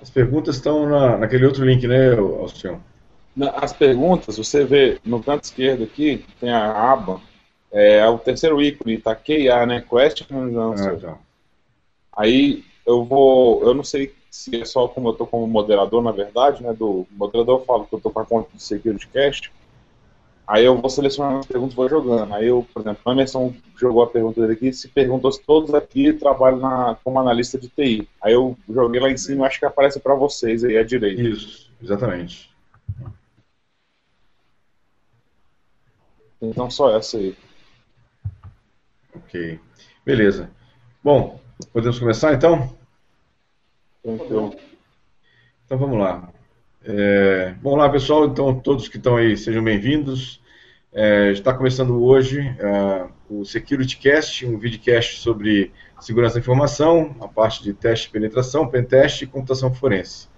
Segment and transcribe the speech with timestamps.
[0.00, 2.78] As perguntas estão na, naquele outro link, né, Alcion?
[3.54, 7.20] As perguntas, você vê no canto esquerdo aqui, tem a aba,
[7.70, 9.80] é, o terceiro ícone, tá QA, né?
[9.80, 11.18] Question ah, tá.
[12.16, 16.10] Aí eu vou, eu não sei se é só como eu tô como moderador, na
[16.10, 16.72] verdade, né?
[16.72, 19.52] Do moderador eu falo que eu tô com a conta do SecurityCast.
[20.48, 22.32] Aí eu vou selecionando as perguntas e vou jogando.
[22.32, 25.74] Aí eu, por exemplo, a Emerson jogou a pergunta dele aqui, se perguntou se todos
[25.74, 28.08] aqui trabalham na, como analista de TI.
[28.22, 31.20] Aí eu joguei lá em cima, acho que aparece para vocês aí à direita.
[31.20, 32.50] Isso, exatamente.
[36.40, 37.36] Então só essa aí.
[39.14, 39.60] Ok.
[40.02, 40.50] Beleza.
[41.04, 41.38] Bom,
[41.74, 42.74] podemos começar então?
[44.02, 44.56] Então,
[45.66, 46.32] então vamos lá.
[46.84, 48.24] É, vamos lá, pessoal.
[48.24, 50.40] Então, todos que estão aí, sejam bem-vindos.
[50.90, 55.70] É, está começando hoje uh, o SecurityCast, um videocast sobre
[56.00, 60.28] segurança da informação, a parte de teste de penetração, pentest e computação forense.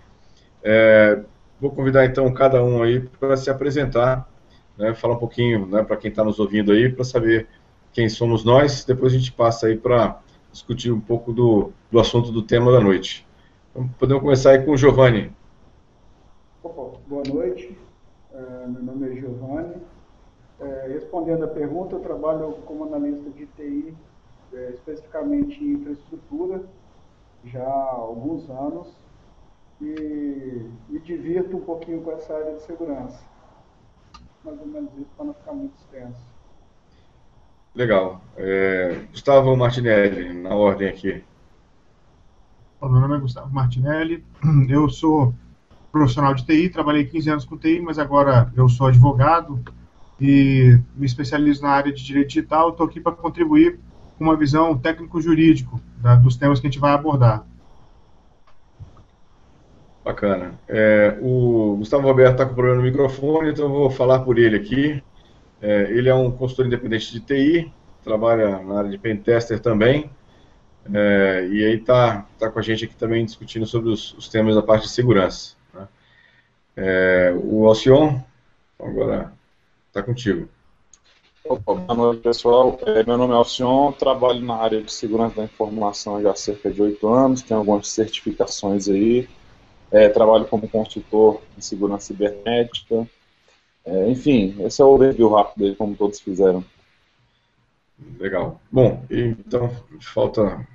[0.63, 1.23] É,
[1.61, 4.29] vou convidar então cada um aí para se apresentar,
[4.77, 7.47] né, falar um pouquinho né, para quem está nos ouvindo aí, para saber
[7.93, 8.85] quem somos nós.
[8.85, 10.21] Depois a gente passa aí para
[10.51, 13.25] discutir um pouco do, do assunto do tema da noite.
[13.71, 15.33] Então, podemos começar aí com o Giovanni.
[16.63, 17.77] Boa noite,
[18.33, 19.77] uh, meu nome é Giovanni.
[20.61, 23.95] Uh, respondendo a pergunta, eu trabalho como analista de TI,
[24.53, 26.63] é, especificamente em infraestrutura,
[27.45, 28.89] já há alguns anos,
[29.81, 33.25] e me divirto um pouquinho com essa área de segurança.
[34.45, 36.21] Mais ou menos isso, para não ficar muito extenso.
[37.75, 38.21] Legal.
[38.37, 41.25] É, Gustavo Martinelli, na ordem aqui.
[42.83, 44.23] Meu nome é Gustavo Martinelli,
[44.69, 45.33] eu sou
[45.91, 49.63] profissional de TI, trabalhei 15 anos com TI, mas agora eu sou advogado
[50.21, 52.71] e me especializo na área de direito digital.
[52.71, 53.79] Estou aqui para contribuir
[54.19, 55.81] com uma visão técnico-jurídico
[56.23, 57.45] dos temas que a gente vai abordar.
[60.05, 60.59] Bacana.
[60.69, 64.57] É, o Gustavo Roberto está com problema no microfone, então eu vou falar por ele
[64.57, 65.03] aqui.
[65.63, 67.73] É, ele é um consultor independente de TI,
[68.03, 70.11] trabalha na área de pentester também.
[70.93, 74.55] É, e aí está tá com a gente aqui também discutindo sobre os, os temas
[74.55, 75.55] da parte de segurança.
[75.73, 75.89] Né?
[76.77, 78.21] É, o Alcion,
[78.79, 79.33] agora
[79.91, 80.49] está contigo.
[81.45, 85.45] Opa, boa noite pessoal, é, meu nome é Alcion, trabalho na área de segurança da
[85.45, 89.29] informação já há cerca de oito anos, tenho algumas certificações aí,
[89.91, 93.09] é, trabalho como consultor em segurança cibernética,
[93.85, 96.65] é, enfim, esse é o review rápido aí, como todos fizeram.
[98.19, 98.61] Legal.
[98.71, 100.67] Bom, então falta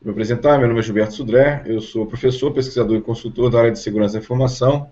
[0.00, 0.58] me apresentar.
[0.58, 4.14] Meu nome é Gilberto Sudré, eu sou professor, pesquisador e consultor da área de segurança
[4.14, 4.90] da informação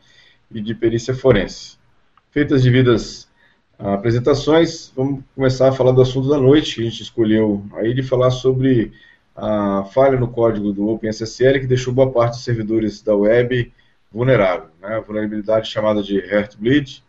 [0.50, 1.78] e de perícia forense.
[2.30, 3.28] Feitas devidas
[3.78, 6.80] apresentações, vamos começar a falar do assunto da noite.
[6.80, 8.92] A gente escolheu aí de falar sobre
[9.34, 13.72] a falha no código do OpenSSL que deixou boa parte dos servidores da web
[14.12, 14.68] vulnerável.
[14.80, 14.96] Né?
[14.96, 17.02] A vulnerabilidade chamada de Heartbleed,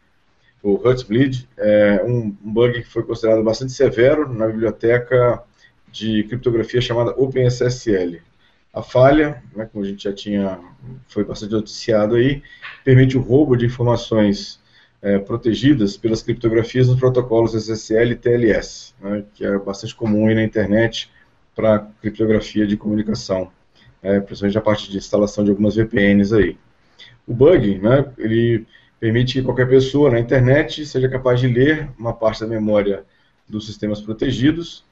[0.64, 5.44] o Hutzbleed, é um, bug que foi considerado bastante severo na biblioteca
[5.92, 8.20] de criptografia chamada OpenSSL.
[8.74, 10.60] A falha, né, como a gente já tinha,
[11.08, 12.42] foi bastante noticiado aí,
[12.84, 14.60] permite o roubo de informações
[15.02, 20.36] é, protegidas pelas criptografias nos protocolos SSL e TLS, né, que é bastante comum aí
[20.36, 21.12] na internet
[21.56, 23.52] para criptografia de comunicação,
[24.02, 26.58] é, principalmente a parte de instalação de algumas VPNs aí.
[27.28, 28.66] O bug, né, ele
[29.00, 33.04] permite que qualquer pessoa na internet seja capaz de ler uma parte da memória
[33.48, 34.84] dos sistemas protegidos,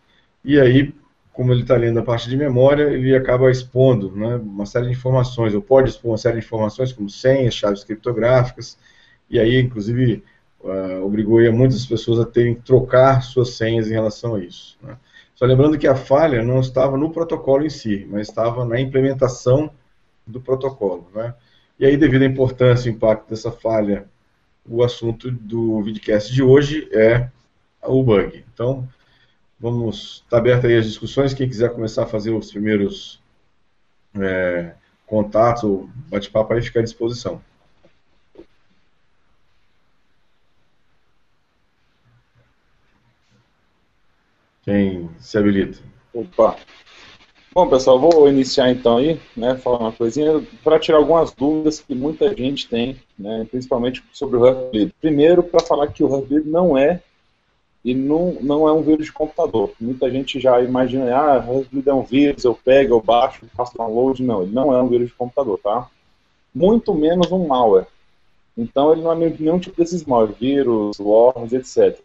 [0.44, 0.94] e aí,
[1.32, 4.92] como ele está lendo a parte de memória, ele acaba expondo né, uma série de
[4.92, 8.78] informações, ou pode expor uma série de informações, como senhas, chaves criptográficas,
[9.34, 10.24] e aí, inclusive,
[10.62, 14.78] uh, obrigou muitas pessoas a terem que trocar suas senhas em relação a isso.
[14.80, 14.96] Né.
[15.34, 19.72] Só lembrando que a falha não estava no protocolo em si, mas estava na implementação
[20.28, 21.08] do protocolo.
[21.16, 21.34] Né?
[21.80, 24.06] E aí, devido à importância e impacto dessa falha,
[24.70, 27.28] o assunto do videocast de hoje é
[27.82, 28.46] o bug.
[28.54, 28.88] Então,
[29.60, 31.34] vamos estar tá aberto aí as discussões.
[31.34, 33.20] Quem quiser começar a fazer os primeiros
[34.16, 34.76] é,
[35.08, 37.42] contatos ou bate-papo aí, fica à disposição.
[44.64, 45.80] Quem se habilita?
[46.14, 46.58] Opa,
[47.54, 51.94] Bom, pessoal, vou iniciar então aí, né, falar uma coisinha, para tirar algumas dúvidas que
[51.94, 54.92] muita gente tem, né, principalmente sobre o Heartbleed.
[55.00, 57.00] Primeiro, para falar que o Heartbleed não é
[57.86, 59.72] e não, não é um vírus de computador.
[59.80, 64.24] Muita gente já imagina, ah, Heartbleed é um vírus, eu pego, eu baixo, faço download.
[64.24, 65.88] Não, ele não é um vírus de computador, tá?
[66.56, 67.86] Muito menos um malware.
[68.58, 72.00] Então ele não é nenhum tipo desses malware, vírus, worms, etc.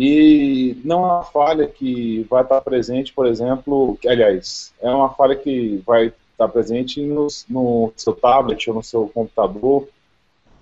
[0.00, 5.10] E não é uma falha que vai estar presente, por exemplo, que, aliás, é uma
[5.10, 9.88] falha que vai está presente no, no, seu tablet ou no seu computador,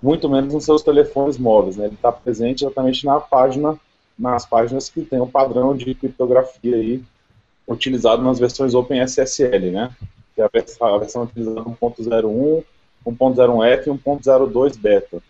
[0.01, 1.77] muito menos nos seus telefones móveis.
[1.77, 1.85] Né?
[1.85, 3.79] Ele está presente exatamente na página,
[4.17, 7.03] nas páginas que tem o um padrão de criptografia aí,
[7.67, 9.95] utilizado nas versões OpenSSL, né?
[10.33, 12.63] que é a versão, a versão utilizada 1.01,
[13.05, 15.21] 1.01F e 1.02 beta.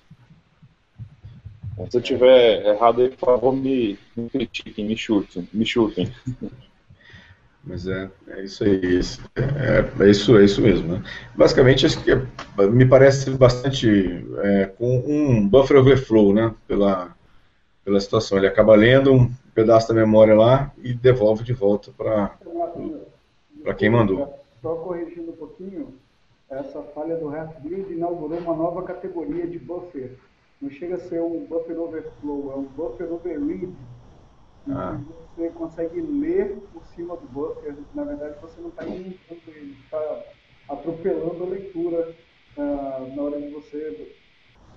[1.90, 5.48] Se eu tiver errado aí, por favor, me, me critiquem, me chutem.
[5.54, 6.12] Me chutem.
[7.64, 9.02] Mas é, é isso aí,
[9.36, 10.94] é, é, isso, é isso mesmo.
[10.94, 11.04] Né?
[11.36, 12.16] Basicamente, acho que
[12.72, 16.56] me parece bastante é, com um buffer overflow, né?
[16.68, 17.16] Pela,
[17.86, 18.38] pela situação.
[18.38, 24.34] Ele acaba lendo um pedaço da memória lá e devolve de volta para quem mandou.
[24.62, 25.94] Só corrigindo um pouquinho,
[26.50, 30.12] essa falha do Heartbleed inaugurou uma nova categoria de buffer
[30.62, 33.74] não chega a ser um buffer overflow, é um buffer overread.
[34.70, 35.00] Ah.
[35.36, 37.76] Você consegue ler por cima do buffer.
[37.94, 40.24] Na verdade, você não está inventando ele, está
[40.70, 42.16] atropelando a leitura
[42.58, 44.16] ah, na hora de você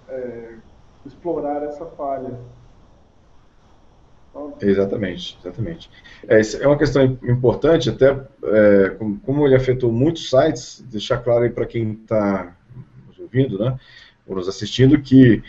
[0.09, 0.55] é,
[1.07, 2.39] explorar essa falha.
[4.61, 5.91] Exatamente, exatamente.
[6.29, 8.11] É, é uma questão importante, até
[8.45, 12.57] é, como ele afetou muitos sites, deixar claro aí para quem está
[13.09, 13.77] nos ouvindo, né,
[14.27, 15.43] ou nos assistindo, que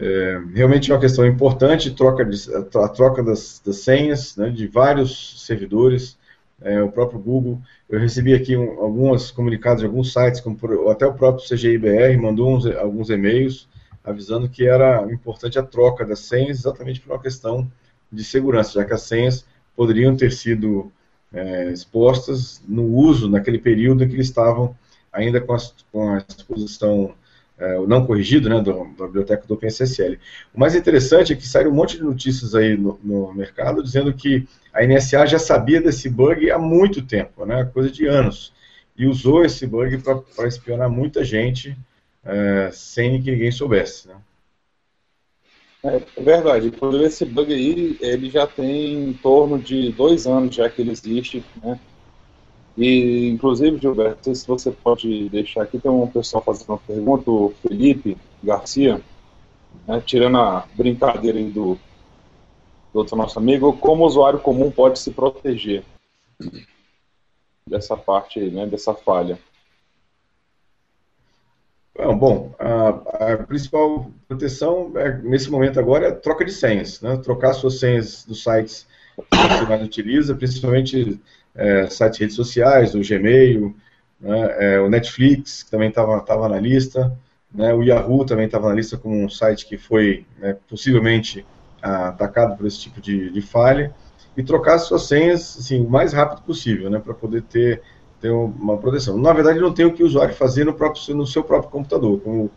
[0.00, 4.66] é, realmente é uma questão importante, troca de, a troca das, das senhas né, de
[4.66, 6.18] vários servidores,
[6.62, 7.60] é, o próprio Google.
[7.88, 12.16] Eu recebi aqui um, alguns comunicados de alguns sites, como por, até o próprio CGIBR
[12.18, 13.68] mandou uns, alguns e-mails
[14.02, 17.70] avisando que era importante a troca das senhas exatamente por uma questão
[18.10, 19.44] de segurança, já que as senhas
[19.76, 20.90] poderiam ter sido
[21.32, 24.74] é, expostas no uso naquele período em que eles estavam
[25.12, 25.54] ainda com
[25.92, 27.14] com a exposição
[27.60, 30.18] é, não corrigido, né, do, da biblioteca do OpenSSL.
[30.54, 34.12] O mais interessante é que saíram um monte de notícias aí no, no, mercado dizendo
[34.14, 38.52] que a NSA já sabia desse bug há muito tempo, né, coisa de anos,
[38.96, 41.76] e usou esse bug para espionar muita gente
[42.24, 44.08] é, sem que ninguém soubesse.
[44.08, 44.14] Né.
[45.84, 50.54] É, é verdade, inclusive esse bug aí, ele já tem em torno de dois anos
[50.54, 51.78] já que ele existe, né,
[52.76, 56.78] e, inclusive, Gilberto, não sei se você pode deixar aqui, tem um pessoal fazendo uma
[56.78, 59.00] pergunta, o Felipe Garcia,
[59.86, 61.78] né, tirando a brincadeira aí do,
[62.92, 65.84] do outro nosso amigo, como o usuário comum pode se proteger
[67.66, 69.38] dessa parte né, dessa falha?
[72.18, 77.16] Bom, a, a, principal proteção é, nesse momento agora é troca de senhas, né?
[77.18, 78.86] trocar suas senhas dos sites
[79.16, 81.20] que você mais utiliza, principalmente
[81.54, 83.74] é, sites de redes sociais, o Gmail,
[84.20, 87.16] né, é, o Netflix, que também estava na lista,
[87.52, 91.44] né, o Yahoo também estava na lista como um site que foi né, possivelmente
[91.82, 93.94] atacado por esse tipo de, de falha,
[94.36, 97.82] e trocar suas senhas assim, o mais rápido possível, né, para poder ter,
[98.20, 99.18] ter uma proteção.
[99.18, 102.20] Na verdade, não tem o que o usuário fazer no, próprio, no seu próprio computador,
[102.20, 102.50] como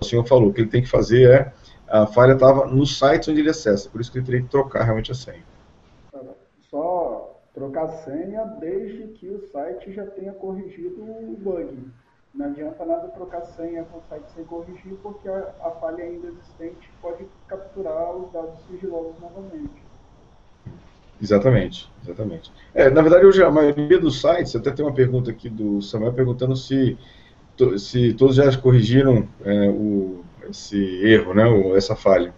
[0.00, 1.52] o senhor falou, o que ele tem que fazer é,
[1.88, 4.84] a falha estava no site onde ele acessa, por isso que ele teria que trocar
[4.84, 5.44] realmente a senha.
[6.70, 6.99] Só
[7.54, 11.78] trocar senha desde que o site já tenha corrigido o bug.
[12.32, 16.28] Não adianta nada trocar senha com o site sem corrigir, porque a, a falha ainda
[16.28, 19.82] existente pode capturar os dados sigilosos novamente.
[21.20, 22.52] Exatamente, exatamente.
[22.72, 26.12] É, na verdade, hoje a maioria dos sites, até tem uma pergunta aqui do Samuel
[26.12, 26.96] perguntando se,
[27.78, 32.32] se todos já corrigiram é, o, esse erro, né, ou essa falha.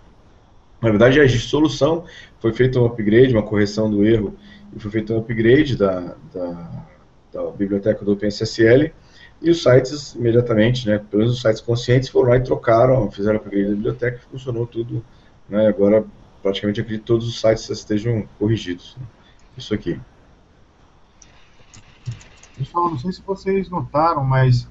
[0.80, 2.04] Na verdade, existe solução,
[2.40, 4.34] foi feito um upgrade, uma correção do erro
[4.74, 6.84] e foi feito um upgrade da, da,
[7.32, 8.92] da biblioteca do OpenSSL,
[9.40, 13.38] e os sites imediatamente, né, pelo menos os sites conscientes, foram lá e trocaram, fizeram
[13.38, 15.04] o upgrade da biblioteca e funcionou tudo.
[15.48, 16.04] Né, agora,
[16.42, 18.96] praticamente, acredito que todos os sites estejam corrigidos.
[18.98, 19.06] Né,
[19.58, 20.00] isso aqui.
[22.56, 24.68] Pessoal, não sei se vocês notaram, mas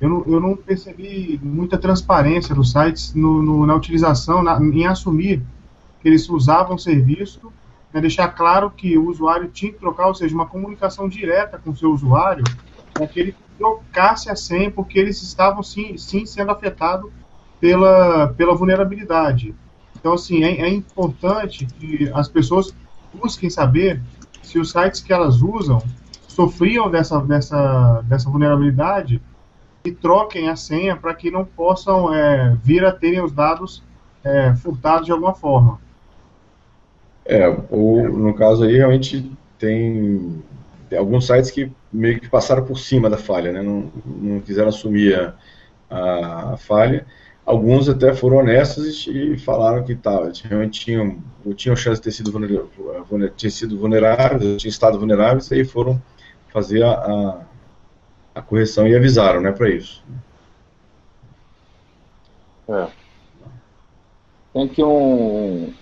[0.00, 4.86] eu não, eu não percebi muita transparência dos sites no, no, na utilização, na, em
[4.86, 5.42] assumir
[6.00, 7.52] que eles usavam o serviço
[7.94, 11.70] é deixar claro que o usuário tinha que trocar, ou seja, uma comunicação direta com
[11.70, 12.42] o seu usuário,
[12.92, 17.10] para que ele trocasse a senha, porque eles estavam sim, sim sendo afetados
[17.60, 19.54] pela, pela vulnerabilidade.
[19.96, 22.74] Então, assim, é, é importante que as pessoas
[23.14, 24.02] busquem saber
[24.42, 25.80] se os sites que elas usam
[26.26, 29.22] sofriam dessa, dessa, dessa vulnerabilidade
[29.84, 33.84] e troquem a senha para que não possam é, vir a terem os dados
[34.24, 35.78] é, furtados de alguma forma.
[37.26, 40.42] É, ou no caso aí realmente tem,
[40.88, 43.62] tem, alguns sites que meio que passaram por cima da falha, né?
[43.62, 45.14] não, não quiseram assumir
[45.90, 47.06] a, a, falha.
[47.46, 51.18] Alguns até foram honestos e falaram que tá, realmente tinham,
[51.54, 52.70] tinham chance de ter sido, vulnerável,
[53.50, 56.00] sido vulneráveis, tinham estado vulneráveis, e aí foram
[56.52, 57.40] fazer a, a,
[58.34, 60.02] a correção e avisaram, né, para isso.
[62.68, 62.88] É.
[64.54, 65.74] Tem que um.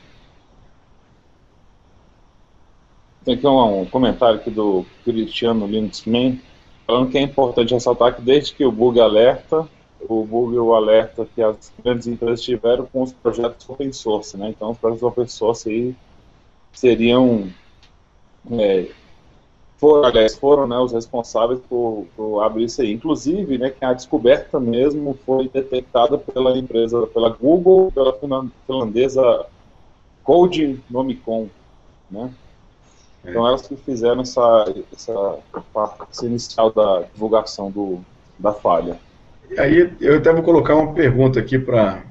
[3.25, 6.41] Tem aqui um, um comentário aqui do Cristiano Lindsman,
[6.87, 9.69] falando que é importante ressaltar que desde que o bug alerta,
[10.09, 14.49] o bug o alerta que as grandes empresas tiveram com os projetos open source, né?
[14.49, 15.95] Então os projetos open source aí
[16.73, 17.49] seriam
[18.51, 18.89] é,
[19.83, 22.93] foram, aliás, foram né, os responsáveis por, por, abrir isso aí.
[22.93, 28.17] Inclusive, né, que a descoberta mesmo foi detectada pela empresa, pela Google, pela
[28.65, 29.47] finlandesa
[30.23, 31.49] Code Nomicon,
[32.09, 32.33] né?
[33.25, 35.39] Então elas que fizeram essa, essa
[35.73, 38.01] parte inicial da divulgação do,
[38.39, 38.99] da falha.
[39.51, 42.03] E aí eu até vou colocar uma pergunta aqui para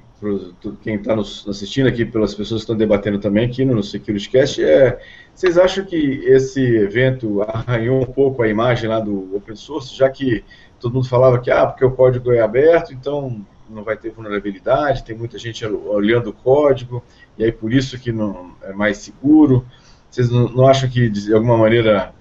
[0.84, 5.00] quem está nos assistindo aqui, pelas pessoas que estão debatendo também aqui no SecurityCast, é,
[5.34, 10.10] vocês acham que esse evento arranhou um pouco a imagem lá do open source, já
[10.10, 10.44] que
[10.80, 15.04] todo mundo falava que, ah, porque o código é aberto, então não vai ter vulnerabilidade,
[15.04, 17.02] tem muita gente olhando o código,
[17.38, 19.66] e aí por isso que não é mais seguro.
[20.12, 22.14] Vocês não, acham que, de alguma maneira,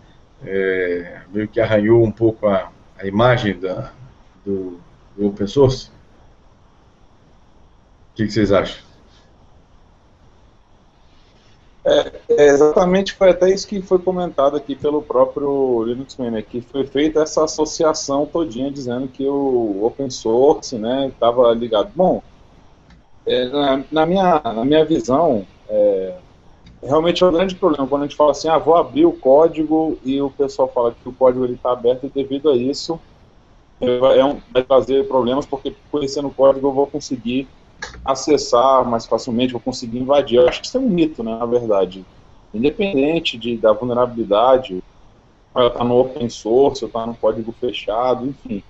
[0.44, 3.90] é, meio que arranhou um pouco a, a imagem da,
[4.46, 4.78] do,
[5.16, 5.88] do open source?
[8.12, 8.80] O que, que vocês acham?
[11.84, 16.60] É, é, exatamente, foi até isso que foi comentado aqui pelo próprio Linux né, que
[16.60, 21.90] foi feita essa associação todinha dizendo que o open source né, estava ligado.
[21.96, 22.22] Bom,
[23.26, 26.14] é, na, na, minha, na minha visão, é,
[26.82, 29.98] realmente é um grande problema quando a gente fala assim, ah, vou abrir o código
[30.04, 32.98] e o pessoal fala que o código está aberto e devido a isso
[33.80, 37.48] é um, vai trazer problemas porque conhecendo o código eu vou conseguir
[38.04, 40.36] acessar mais facilmente, vou conseguir invadir.
[40.36, 42.04] Eu acho que isso é um mito, né, na verdade.
[42.52, 44.82] Independente de, da vulnerabilidade,
[45.54, 48.62] ela está no open source, está no código fechado, enfim.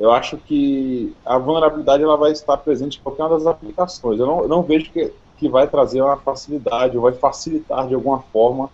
[0.00, 4.18] Eu acho que a vulnerabilidade ela vai estar presente em qualquer uma das aplicações.
[4.18, 7.94] Eu não, eu não vejo que, que vai trazer uma facilidade ou vai facilitar de
[7.94, 8.70] alguma forma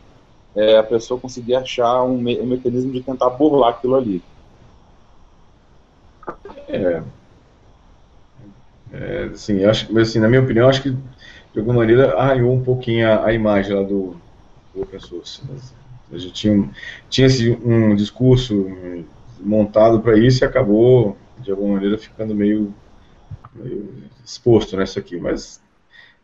[0.55, 4.23] é, a pessoa conseguir achar um, me um mecanismo de tentar burlar aquilo ali.
[6.69, 7.03] É,
[8.93, 13.09] é, sim, acho, assim, na minha opinião, acho que de alguma maneira arranhou um pouquinho
[13.09, 14.17] a, a imagem lá do,
[14.75, 15.43] do open source.
[16.13, 16.71] A gente tinha,
[17.09, 18.67] tinha um discurso
[19.41, 22.75] montado para isso e acabou, de alguma maneira, ficando meio,
[23.55, 23.89] meio
[24.23, 25.19] exposto nessa aqui.
[25.19, 25.62] Mas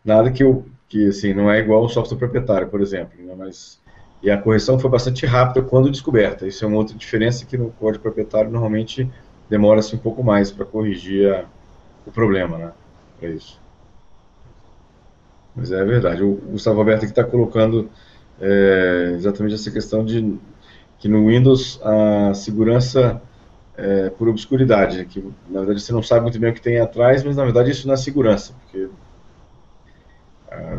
[0.09, 3.23] nada que, eu, que assim, não é igual ao software proprietário, por exemplo.
[3.23, 3.81] Né, mas,
[4.23, 6.47] e a correção foi bastante rápida quando descoberta.
[6.47, 9.09] Isso é uma outra diferença que no código proprietário normalmente
[9.49, 11.45] demora-se um pouco mais para corrigir a
[12.09, 12.73] o problema, né?
[13.21, 13.61] É isso.
[15.55, 16.23] Mas é verdade.
[16.23, 17.91] O Gustavo Alberto aqui está colocando
[18.41, 20.39] é, exatamente essa questão de
[20.99, 23.21] que no Windows a segurança
[23.77, 27.23] é por obscuridade, que na verdade você não sabe muito bem o que tem atrás,
[27.23, 28.89] mas na verdade isso não é segurança, porque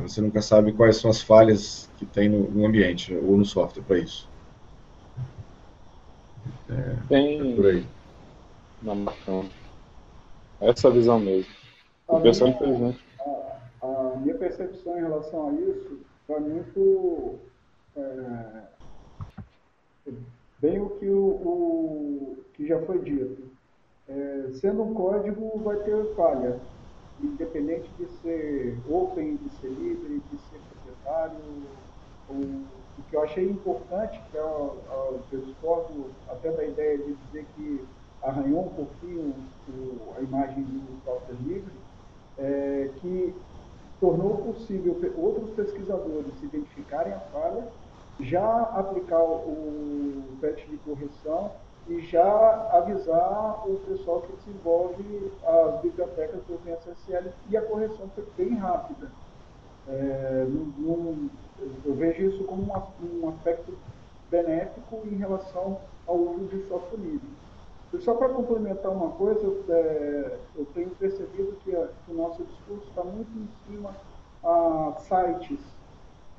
[0.01, 3.83] você nunca sabe quais são as falhas que tem no, no ambiente ou no software
[3.83, 4.27] para isso.
[6.69, 7.53] É, tem.
[7.53, 7.85] É por aí.
[8.81, 9.49] Não, bacana.
[10.61, 11.51] Essa visão mesmo.
[12.07, 13.03] O pessoal, infelizmente.
[13.81, 17.39] A, a, minha percepção em relação a isso foi muito.
[17.95, 18.69] É,
[20.59, 23.49] bem o que, o, o, que já foi dito.
[24.07, 26.59] É, sendo um código, vai ter falha,
[27.99, 31.35] de ser open, de ser livre, de ser proprietário.
[32.29, 37.85] O que eu achei importante, que é, eu discordo até da ideia de dizer que
[38.21, 39.33] arranhou um pouquinho
[39.67, 41.71] o, a imagem do software livre,
[42.37, 43.33] é, que
[43.99, 47.67] tornou possível outros pesquisadores identificarem a falha,
[48.21, 51.51] já aplicar o patch de correção
[51.89, 58.27] e já avisar o pessoal que desenvolve as bibliotecas do OpenSSL e a correção foi
[58.37, 59.11] bem rápida.
[59.87, 60.45] É,
[61.83, 63.75] eu vejo isso como um, um aspecto
[64.29, 67.27] benéfico em relação ao uso de software livre.
[67.91, 72.15] E só para complementar uma coisa, eu, é, eu tenho percebido que, a, que, o
[72.15, 73.95] nosso discurso está muito em cima
[74.43, 75.59] a sites.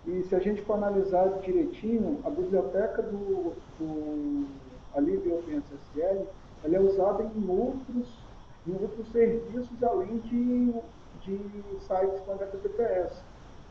[0.06, 4.46] E se a gente for analisar direitinho, a biblioteca do, do
[4.94, 6.26] Alívio OpenSSL
[6.64, 8.08] ela é usada em outros,
[8.66, 10.72] em outros serviços além de,
[11.22, 11.38] de
[11.80, 13.22] sites com HTTPS.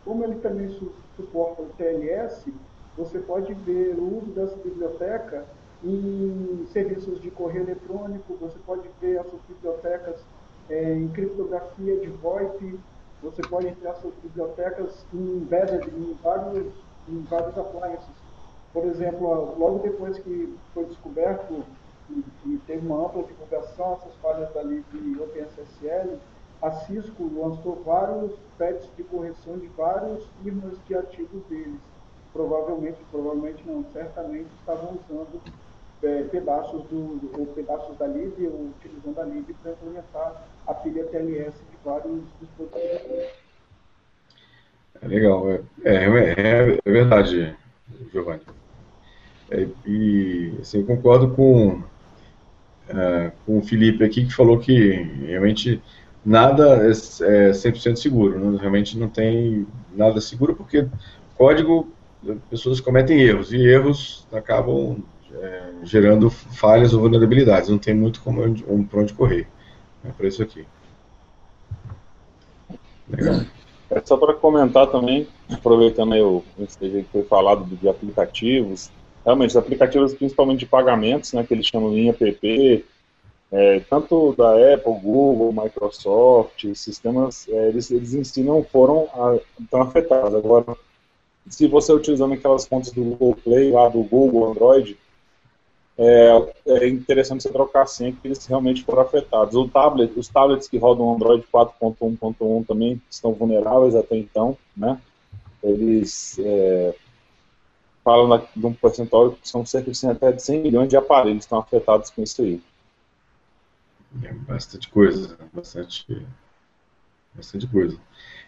[0.04, 2.52] Como ele também su, suporta o TLS,
[2.98, 5.46] você pode ver o uso dessa biblioteca
[5.84, 10.20] em serviços de correio eletrônico, você pode ver as suas bibliotecas
[10.70, 12.80] é, em criptografia de VoIP,
[13.22, 15.48] você pode ter as suas bibliotecas em
[16.22, 16.74] vários,
[17.08, 18.19] em vários appliances.
[18.74, 21.64] Por exemplo, logo depois que foi descoberto
[22.10, 24.86] e, e teve uma ampla divulgação, essas falhas da lib
[25.20, 26.20] OpenSSL,
[26.62, 31.80] a Cisco lançou vários patches de correção de vários firmas de ativos deles.
[32.34, 35.42] Provavelmente, provavelmente não, certamente estavam usando
[36.04, 41.06] é, pedaços, do, ou pedaços da lib, ou utilizando a lib para implementar a pilha
[41.06, 43.30] TLS de vários dispositivos.
[45.02, 47.58] É legal, é, é, é, é verdade,
[48.12, 48.42] Giovanni.
[49.52, 54.92] É, e assim, concordo com, uh, com o Felipe aqui, que falou que
[55.26, 55.82] realmente
[56.24, 58.58] nada é, é 100% seguro, né?
[58.60, 59.66] realmente não tem
[59.96, 60.88] nada seguro, porque
[61.38, 61.88] código,
[62.50, 64.98] pessoas cometem erros, e erros acabam
[65.34, 69.48] é, gerando falhas ou vulnerabilidades, não tem muito como um, para onde correr.
[70.06, 70.66] É por isso aqui.
[73.10, 73.42] Legal.
[73.90, 78.92] É só para comentar também, aproveitando aí o que foi falado de aplicativos,
[79.30, 82.86] realmente, os aplicativos principalmente de pagamentos, né, que eles chamam de app,
[83.52, 89.38] é, tanto da Apple, Google, Microsoft, sistemas, é, eles, eles em si não foram a,
[89.70, 90.34] tão afetados.
[90.34, 90.76] Agora,
[91.48, 94.98] se você utilizando aquelas contas do Google Play, lá do Google, Android,
[95.98, 99.54] é, é interessante você trocar a senha, porque eles realmente foram afetados.
[99.54, 105.00] O tablet, os tablets que rodam Android 4.1.1 também estão vulneráveis até então, né?
[105.62, 106.40] Eles
[108.04, 111.44] falam de um percentual que são cerca de até de 100 milhões de aparelhos que
[111.44, 112.62] estão afetados com isso aí.
[114.24, 116.26] É bastante coisa, bastante,
[117.34, 117.98] bastante coisa.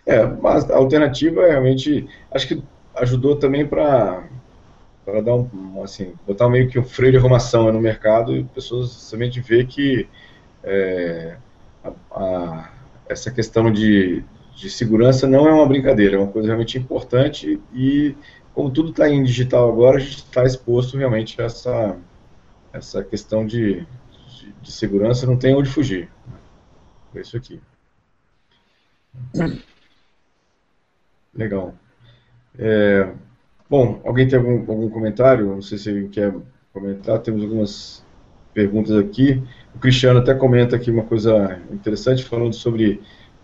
[0.05, 2.63] É, mas a alternativa realmente, acho que
[2.95, 4.27] ajudou também para
[5.03, 8.91] para dar um, assim, botar meio que um freio de arrumação no mercado e pessoas
[8.91, 10.07] somente ver que
[10.63, 11.37] é,
[11.83, 12.69] a, a,
[13.09, 14.23] essa questão de,
[14.55, 18.15] de segurança não é uma brincadeira, é uma coisa realmente importante e
[18.53, 21.97] como tudo está em digital agora, a gente está exposto realmente a essa,
[22.73, 26.09] essa questão de, de, de segurança, não tem onde fugir.
[27.15, 27.61] É isso aqui.
[31.33, 31.73] Legal.
[32.57, 33.09] É,
[33.69, 35.47] bom, alguém tem algum, algum comentário?
[35.47, 36.33] Não sei se quer
[36.73, 37.19] comentar.
[37.19, 38.03] Temos algumas
[38.53, 39.41] perguntas aqui.
[39.73, 43.01] O Cristiano até comenta aqui uma coisa interessante, falando sobre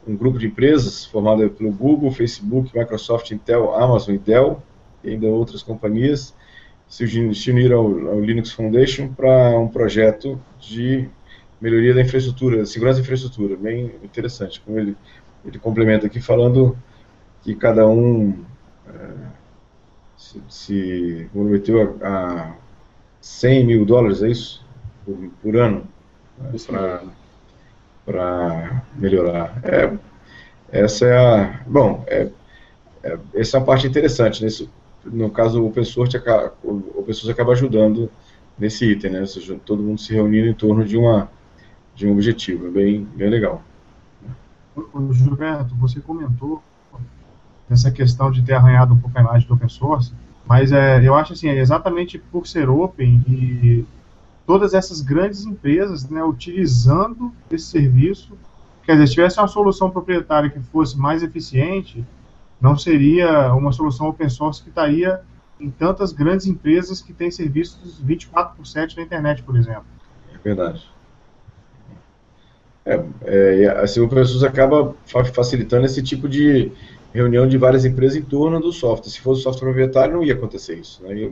[0.08, 4.62] um grupo de empresas formado pelo Google, Facebook, Microsoft, Intel, Amazon e Dell,
[5.08, 6.36] e ainda outras companhias,
[6.88, 11.10] se uniram ao, ao Linux Foundation para um projeto de
[11.60, 14.96] melhoria da infraestrutura, segurança da infraestrutura, bem interessante, como ele,
[15.46, 16.78] ele complementa aqui falando
[17.42, 18.44] que cada um
[18.88, 19.10] é,
[20.16, 22.56] se, se comprometeu a, a
[23.22, 24.66] 100 mil dólares, é isso?
[25.04, 25.88] Por, por ano,
[26.38, 26.52] né,
[28.06, 29.60] para melhorar.
[29.64, 29.98] É,
[30.72, 31.62] essa é a.
[31.68, 32.30] Bom, é,
[33.04, 34.44] é, essa é a parte interessante.
[34.44, 34.50] Né?
[35.06, 38.10] No caso, o open source, acaba, o open source acaba ajudando
[38.58, 39.22] nesse item, né?
[39.22, 41.30] Ou seja, todo mundo se reunindo em torno de, uma,
[41.96, 42.68] de um objetivo.
[42.68, 43.62] É bem, bem legal.
[44.94, 46.62] O Gilberto, você comentou
[47.70, 50.14] essa questão de ter arranhado um pouco a imagem do open source,
[50.46, 53.86] mas é, eu acho assim, é exatamente por ser open e
[54.46, 58.38] todas essas grandes empresas né, utilizando esse serviço,
[58.84, 62.06] quer dizer, se tivesse uma solução proprietária que fosse mais eficiente,
[62.60, 65.22] não seria uma solução open source que estaria
[65.60, 69.86] em tantas grandes empresas que têm serviços 24 por 7 na internet, por exemplo.
[70.34, 70.90] É verdade.
[72.86, 74.96] É, é, assim, o open source acaba
[75.34, 76.72] facilitando esse tipo de
[77.14, 79.10] reunião de várias empresas em torno do software.
[79.10, 81.04] Se fosse software proprietário, não ia acontecer isso.
[81.04, 81.32] Né?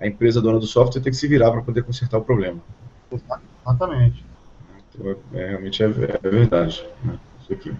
[0.00, 2.60] A empresa dona do software tem que se virar para poder consertar o problema.
[3.10, 4.24] Exatamente.
[4.94, 6.86] Então, é, realmente é, é verdade.
[7.04, 7.18] Né?
[7.40, 7.74] Isso aqui.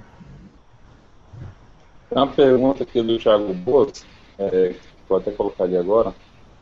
[2.14, 4.06] Tem uma pergunta aqui do Thiago Boas,
[4.38, 4.72] é,
[5.08, 6.14] vou até colocar ali agora.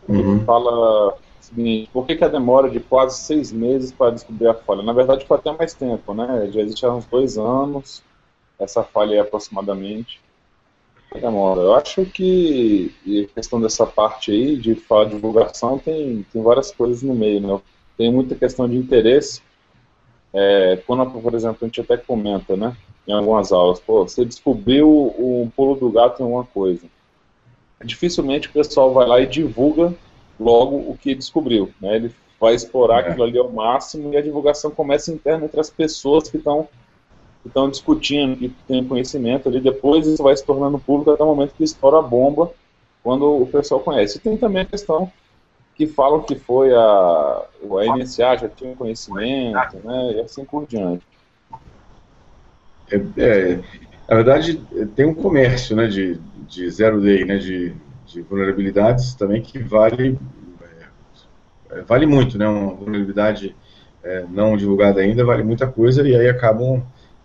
[0.09, 0.37] Uhum.
[0.37, 4.49] Ele fala o seguinte: por que, que a demora de quase seis meses para descobrir
[4.49, 4.83] a falha?
[4.83, 6.49] Na verdade, foi até mais tempo, né?
[6.51, 8.03] Já existe há uns dois anos
[8.59, 10.23] essa falha aí aproximadamente.
[11.13, 11.61] Demora.
[11.61, 16.71] Eu acho que a questão dessa parte aí de falar de divulgação tem, tem várias
[16.71, 17.61] coisas no meio, né?
[17.99, 19.43] Tem muita questão de interesse.
[20.33, 22.75] É, quando, por exemplo, a gente até comenta, né?
[23.07, 23.81] Em algumas aulas.
[23.81, 26.83] Pô, você descobriu o pulo do gato em alguma coisa.
[27.85, 29.95] Dificilmente o pessoal vai lá e divulga
[30.39, 31.71] logo o que descobriu.
[31.81, 31.97] Né?
[31.97, 33.09] Ele vai explorar é.
[33.09, 36.69] aquilo ali ao máximo e a divulgação começa interna entre as pessoas que estão
[37.43, 39.61] que estão discutindo, que têm conhecimento ali.
[39.61, 42.53] Depois isso vai se tornando público até o momento que estoura a bomba,
[43.03, 44.19] quando o pessoal conhece.
[44.19, 45.11] E tem também a questão
[45.75, 51.05] que falam que foi a, a NSA já tinha conhecimento, né, e assim por diante.
[52.91, 53.61] É, é,
[54.09, 54.63] na verdade,
[54.95, 56.19] tem um comércio né, de,
[56.49, 57.75] de zero day, né, de,
[58.07, 60.19] de vulnerabilidades também que vale
[61.73, 62.47] é, vale muito, né?
[62.47, 63.57] Uma vulnerabilidade
[64.03, 66.83] é, não divulgada ainda vale muita coisa e aí acabam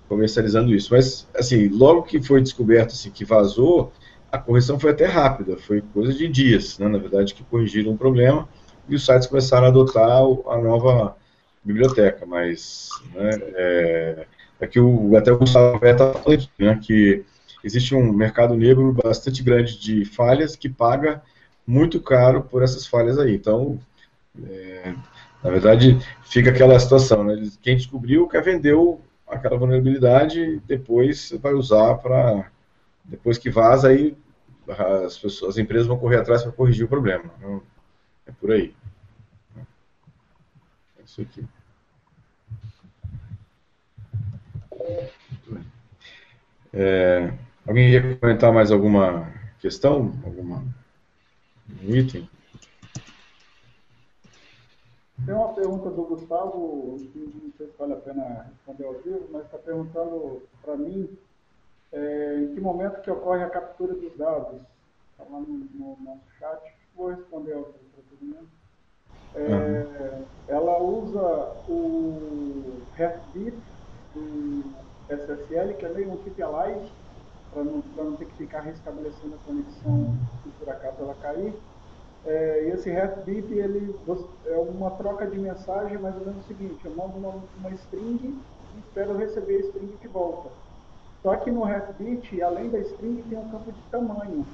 [0.08, 0.94] comercializando isso.
[0.94, 3.92] Mas, assim, logo que foi descoberto assim, que vazou,
[4.32, 6.88] a correção foi até rápida, foi coisa de dias, né?
[6.88, 8.48] na verdade, que corrigiram o problema
[8.88, 11.18] e os sites começaram a adotar a nova
[11.64, 14.26] biblioteca, mas né, é,
[14.60, 17.24] é que o, até o Gustavo está falando né, que
[17.64, 21.22] existe um mercado negro bastante grande de falhas que paga
[21.66, 23.36] muito caro por essas falhas aí.
[23.36, 23.80] Então,
[24.44, 24.94] é,
[25.44, 27.36] na verdade, fica aquela situação, né?
[27.62, 28.76] Quem descobriu quer vender
[29.28, 32.50] aquela vulnerabilidade, depois vai usar para
[33.04, 34.18] depois que vaza aí
[35.06, 37.26] as, pessoas, as empresas vão correr atrás para corrigir o problema.
[37.38, 37.62] Então,
[38.26, 38.74] é por aí.
[40.98, 41.46] É isso aqui.
[46.74, 47.34] É,
[47.66, 50.14] alguém quer comentar mais alguma questão?
[50.24, 50.64] Alguma
[51.84, 52.30] um item?
[55.26, 59.46] Tem uma pergunta do Gustavo, não sei se vale a pena responder ao vivo, mas
[59.46, 61.10] está perguntando para mim
[61.92, 64.62] é, em que momento que ocorre a captura dos dados.
[65.12, 66.62] Está lá no, no, nosso chat,
[66.96, 68.48] vou responder ao vivo para todo mundo.
[69.36, 70.26] É, uhum.
[70.48, 71.20] Ela usa
[71.68, 73.58] o RESTbit
[74.18, 74.64] do
[75.10, 76.92] SSL, que é meio um keep alive,
[77.54, 81.54] para não, não ter que ficar restabelecendo a conexão se por acaso ela cair.
[82.26, 83.96] É, e esse REST ele
[84.46, 88.20] é uma troca de mensagem mais ou menos o seguinte, eu mando uma, uma string
[88.76, 90.50] e espero receber a string de volta.
[91.24, 94.46] Só que no REST além da string, tem um campo de tamanho.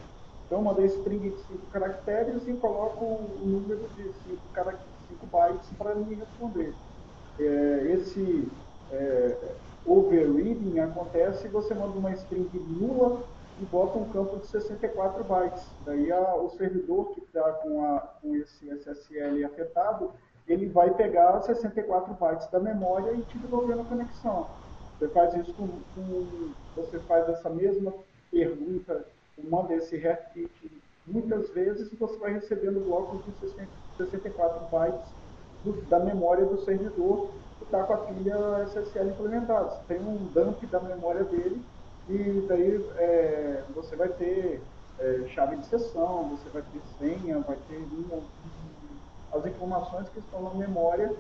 [0.46, 5.96] Então eu mandei string de 5 caracteres e coloco o número de 5 bytes para
[5.96, 6.74] me responder.
[7.40, 8.48] É, esse
[8.94, 9.36] é,
[9.86, 13.22] overreading acontece você manda uma string nula
[13.62, 15.64] e bota um campo de 64 bytes.
[15.86, 20.12] Daí a, o servidor que está com, com esse SSL afetado,
[20.48, 24.48] ele vai pegar 64 bytes da memória e te devolver na conexão.
[24.98, 27.94] Você faz isso com, com você faz essa mesma
[28.32, 29.06] pergunta,
[29.38, 30.50] manda esse REST
[31.06, 33.48] muitas vezes e você vai recebendo blocos de
[33.98, 35.10] 64 bytes
[35.64, 37.30] do, da memória do servidor
[37.62, 39.70] está com a pilha SSL implementada.
[39.70, 41.62] Você tem um dump da memória dele
[42.10, 44.62] e daí é, você vai ter
[45.00, 47.84] é, chave de sessão, você vai ter senha, vai ter
[49.34, 51.12] as informações que estão na memória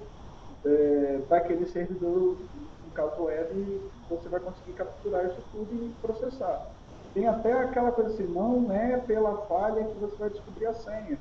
[0.65, 2.37] é, daquele servidor,
[2.85, 6.67] no caso web, você vai conseguir capturar isso tudo e processar.
[7.13, 11.17] Tem até aquela coisa assim, não é pela falha que você vai descobrir a senha,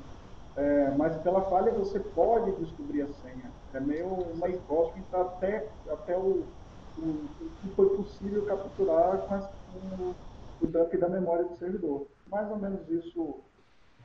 [0.56, 3.51] é, mas pela falha você pode descobrir a senha.
[3.74, 6.44] É meio uma incógnita até, até o
[6.98, 7.28] o,
[7.60, 10.14] que foi possível capturar com, as, com
[10.60, 12.06] o dump da memória do servidor.
[12.28, 13.40] Mais ou menos isso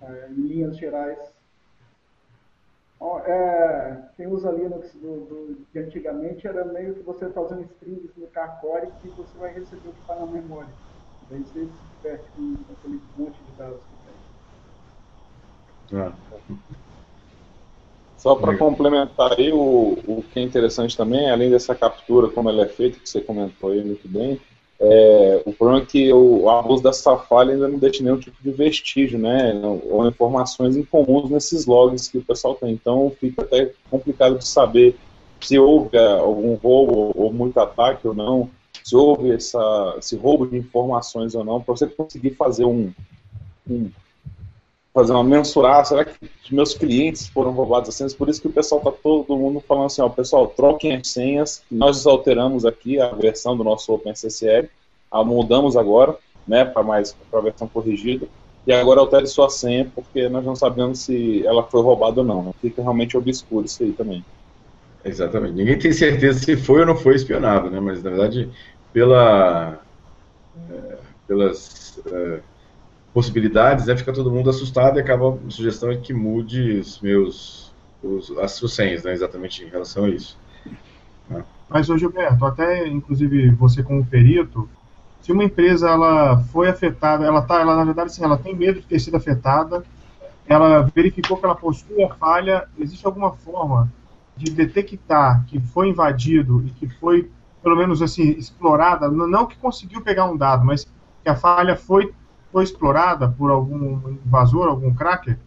[0.02, 1.20] é, em linhas gerais.
[3.26, 8.28] é, quem usa Linux do, do, de antigamente era meio que você fazendo strings no
[8.28, 10.74] carcore que você vai receber o que está na memória.
[11.30, 13.96] Daí você se diverte com aquele monte de dados que
[15.90, 16.00] tem.
[16.00, 16.14] Ah.
[18.18, 22.64] Só para complementar aí, o, o que é interessante também, além dessa captura, como ela
[22.64, 24.40] é feita, que você comentou aí muito bem,
[24.80, 28.52] é, o problema é que o abuso dessa falha ainda não deixa nenhum tipo de
[28.52, 29.54] vestígio, né,
[29.90, 32.74] ou informações incomuns nesses logs que o pessoal tem.
[32.74, 34.96] Então fica até complicado de saber
[35.40, 38.50] se houve algum roubo ou muito ataque ou não,
[38.84, 42.92] se houve essa, esse roubo de informações ou não, para você conseguir fazer um,
[43.70, 43.90] um
[44.98, 48.16] fazer uma mensurar, será que os meus clientes foram roubados as senhas?
[48.16, 51.62] Por isso que o pessoal tá todo mundo falando assim, ó, pessoal, troquem as senhas,
[51.70, 54.68] nós alteramos aqui a versão do nosso OpenSSL,
[55.12, 56.16] a mudamos agora,
[56.48, 58.26] né, para mais para a versão corrigida,
[58.66, 62.42] e agora altere sua senha, porque nós não sabemos se ela foi roubada ou não,
[62.42, 62.52] né?
[62.60, 64.26] fica realmente obscuro isso aí também.
[65.06, 68.50] Exatamente, ninguém tem certeza se foi ou não foi espionado, né, mas na verdade,
[68.92, 69.80] pela,
[70.72, 72.00] é, pelas...
[72.12, 72.40] É,
[73.14, 77.74] possibilidades, né, fica todo mundo assustado e acaba a sugestão é que mude os meus
[78.04, 80.38] os, as senhas, né, exatamente em relação a isso.
[81.30, 81.44] Né.
[81.70, 84.70] Mas, ô Gilberto, até inclusive você como perito,
[85.22, 88.80] se uma empresa ela foi afetada, ela tá, ela na verdade assim, ela tem medo
[88.80, 89.84] de ter sido afetada,
[90.48, 93.92] ela verificou que ela possui a falha, existe alguma forma
[94.38, 97.30] de detectar que foi invadido e que foi
[97.62, 100.86] pelo menos assim explorada, não que conseguiu pegar um dado, mas
[101.24, 102.14] que a falha foi
[102.58, 105.38] foi explorada por algum invasor, algum cracker?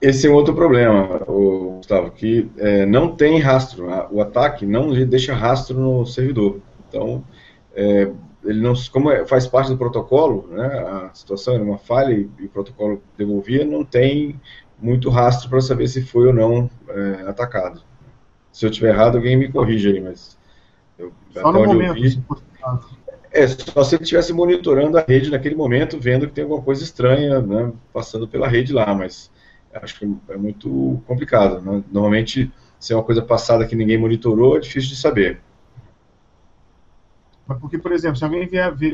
[0.00, 3.86] Esse é um outro problema, Gustavo, que é, não tem rastro.
[4.10, 6.58] O ataque não deixa rastro no servidor.
[6.88, 7.22] Então,
[7.74, 8.10] é,
[8.42, 12.30] ele não, como é, faz parte do protocolo, né, a situação era uma falha e,
[12.38, 14.40] e, o protocolo devolvia, não tem
[14.80, 17.82] muito rastro para saber se foi ou não é, atacado.
[18.50, 20.38] Se eu estiver errado, alguém me corrige aí, mas
[20.98, 21.92] eu, só no momento.
[21.92, 22.18] Vi,
[23.32, 26.82] é, só se ele estivesse monitorando a rede naquele momento, vendo que tem alguma coisa
[26.82, 29.30] estranha né, passando pela rede lá, mas
[29.74, 31.60] acho que é muito complicado.
[31.60, 31.82] Né?
[31.92, 35.40] Normalmente, se é uma coisa passada que ninguém monitorou, é difícil de saber.
[37.60, 38.48] Porque, por exemplo, se alguém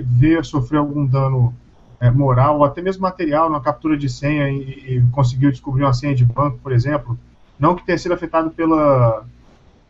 [0.05, 1.55] vier sofrer algum dano
[2.01, 5.93] é, moral ou até mesmo material na captura de senha e, e, conseguiu descobrir uma
[5.93, 7.19] senha de banco, por exemplo,
[7.59, 9.27] não que tenha sido afetado pela,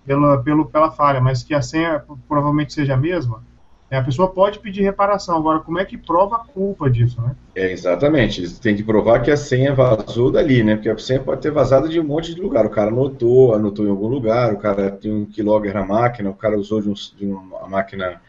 [0.05, 3.43] pela, pelo, pela falha, mas que a senha provavelmente seja a mesma,
[3.95, 5.37] a pessoa pode pedir reparação.
[5.37, 7.37] Agora, como é que prova a culpa disso, né?
[7.55, 8.41] É, exatamente.
[8.41, 10.75] Eles têm que provar que a senha vazou dali, né?
[10.75, 12.67] Porque a senha pode ter vazado de um monte de lugar.
[12.67, 16.35] O cara anotou, anotou em algum lugar, o cara tem um keylogger na máquina, o
[16.35, 18.21] cara usou de, um, de uma máquina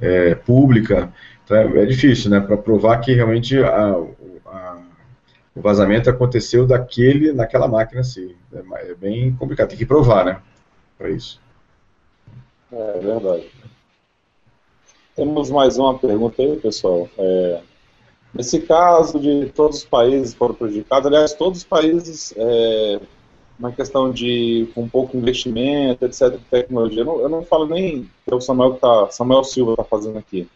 [0.00, 1.12] é, pública.
[1.44, 2.40] Então é, é difícil, né?
[2.40, 3.92] Para provar que realmente a,
[4.46, 4.78] a,
[5.54, 8.34] o vazamento aconteceu daquele, naquela máquina, assim.
[8.52, 9.68] É, é bem complicado.
[9.68, 10.38] Tem que provar, né?
[10.98, 11.40] Para isso.
[12.72, 13.44] É verdade.
[15.14, 17.08] Temos mais uma pergunta aí, pessoal.
[17.16, 17.60] É,
[18.34, 23.00] nesse caso de todos os países foram prejudicados, aliás, todos os países, é,
[23.56, 28.32] uma questão de com pouco investimento, etc., tecnologia, eu não, eu não falo nem que
[28.32, 30.48] é o Samuel, tá, Samuel Silva está fazendo aqui.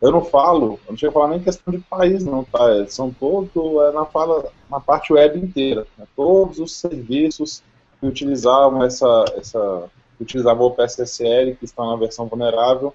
[0.00, 2.70] Eu não falo, eu não chego a falar nem questão de país, não, tá?
[2.72, 5.86] É, são todos, é na, fala, na parte web inteira.
[5.96, 6.04] Né?
[6.16, 7.62] Todos os serviços
[8.00, 12.92] que utilizavam essa, essa que utilizavam o PSSL, que estão na versão vulnerável,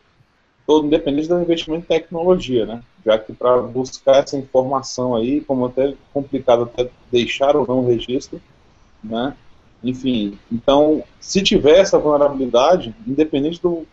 [0.65, 2.81] todo independente do investimento em tecnologia, né?
[3.05, 7.87] Já que para buscar essa informação aí, como até complicado até deixar ou não o
[7.87, 8.41] registro,
[9.03, 9.35] né?
[9.83, 13.85] Enfim, então, se tiver essa vulnerabilidade, independente do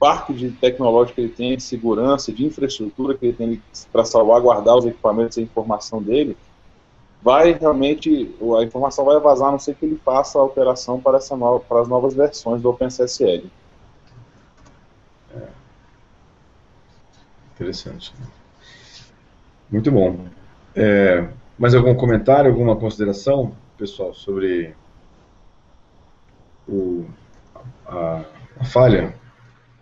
[0.00, 4.76] parque de tecnológico que ele tem, de segurança, de infraestrutura que ele tem para salvaguardar
[4.76, 6.36] os equipamentos e a informação dele,
[7.22, 11.18] vai realmente, a informação vai vazar, a não ser que ele faça a alteração para,
[11.18, 13.50] essa nova, para as novas versões do OpenSSL.
[17.56, 18.12] Interessante.
[19.70, 20.26] Muito bom.
[20.74, 21.26] É,
[21.58, 24.74] mais algum comentário, alguma consideração, pessoal, sobre
[26.68, 27.06] o,
[27.86, 28.24] a,
[28.60, 29.14] a falha?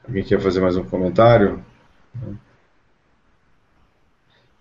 [0.07, 1.65] Alguém quer fazer mais um comentário?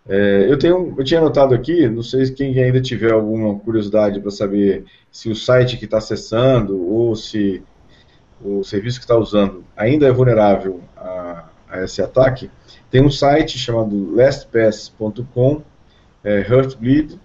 [0.07, 4.19] É, eu, tenho, eu tinha anotado aqui, não sei se quem ainda tiver alguma curiosidade
[4.19, 7.63] para saber se o site que está acessando ou se
[8.43, 11.12] o serviço que está usando ainda é vulnerável a,
[11.73, 12.49] a esse ataque,
[12.91, 15.61] tem um site chamado lastpass.com,
[16.23, 17.19] é, Heartbleed.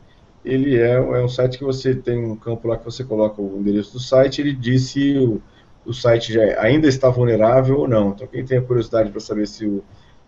[0.44, 3.58] Ele é, é, um site que você tem um campo lá que você coloca o
[3.60, 5.42] endereço do site, ele diz se o,
[5.84, 8.10] o site já ainda está vulnerável ou não.
[8.10, 9.84] Então, quem tem a curiosidade para saber se o,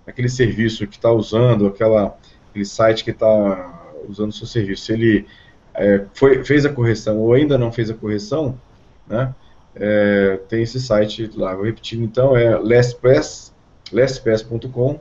[0.06, 2.18] aquele serviço que está usando, aquela,
[2.50, 5.26] aquele site que está usando o seu serviço, se ele
[5.74, 8.60] é, foi, fez a correção ou ainda não fez a correção,
[9.08, 9.34] né,
[9.74, 11.54] é, tem esse site lá.
[11.54, 13.54] Vou repetir então, é lastpass,
[13.92, 15.00] lastpass.com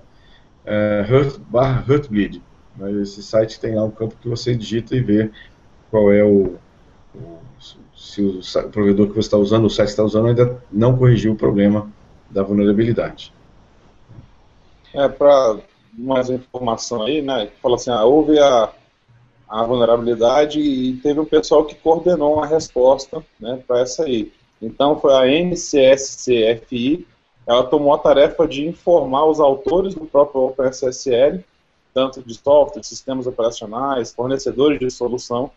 [0.65, 2.41] é, Hurt, barra Hurtbleed.
[3.02, 5.30] Esse site tem lá um campo que você digita e vê
[5.91, 6.56] qual é o,
[7.13, 7.39] o
[7.99, 10.97] se o, o, provedor que você está usando, o site que está usando, ainda não
[10.97, 11.91] corrigiu o problema
[12.30, 13.34] da vulnerabilidade.
[14.93, 15.58] É, para
[15.93, 18.71] mais informação aí, né, fala assim, ah, houve a,
[19.49, 24.32] a vulnerabilidade e teve um pessoal que coordenou uma resposta né, para essa aí.
[24.62, 27.06] Então foi a NCSCFI,
[27.50, 31.44] ela tomou a tarefa de informar os autores do próprio OpenSSL,
[31.92, 35.50] tanto de software, sistemas operacionais, fornecedores de solução,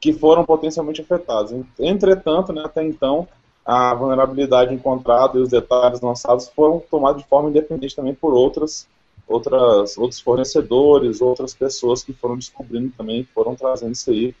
[0.00, 1.52] que foram potencialmente afetados.
[1.78, 3.28] Entretanto, né, até então,
[3.66, 8.88] a vulnerabilidade encontrada e os detalhes lançados foram tomados de forma independente também por outras,
[9.28, 14.34] outras, outros fornecedores, outras pessoas que foram descobrindo também, foram trazendo isso aí.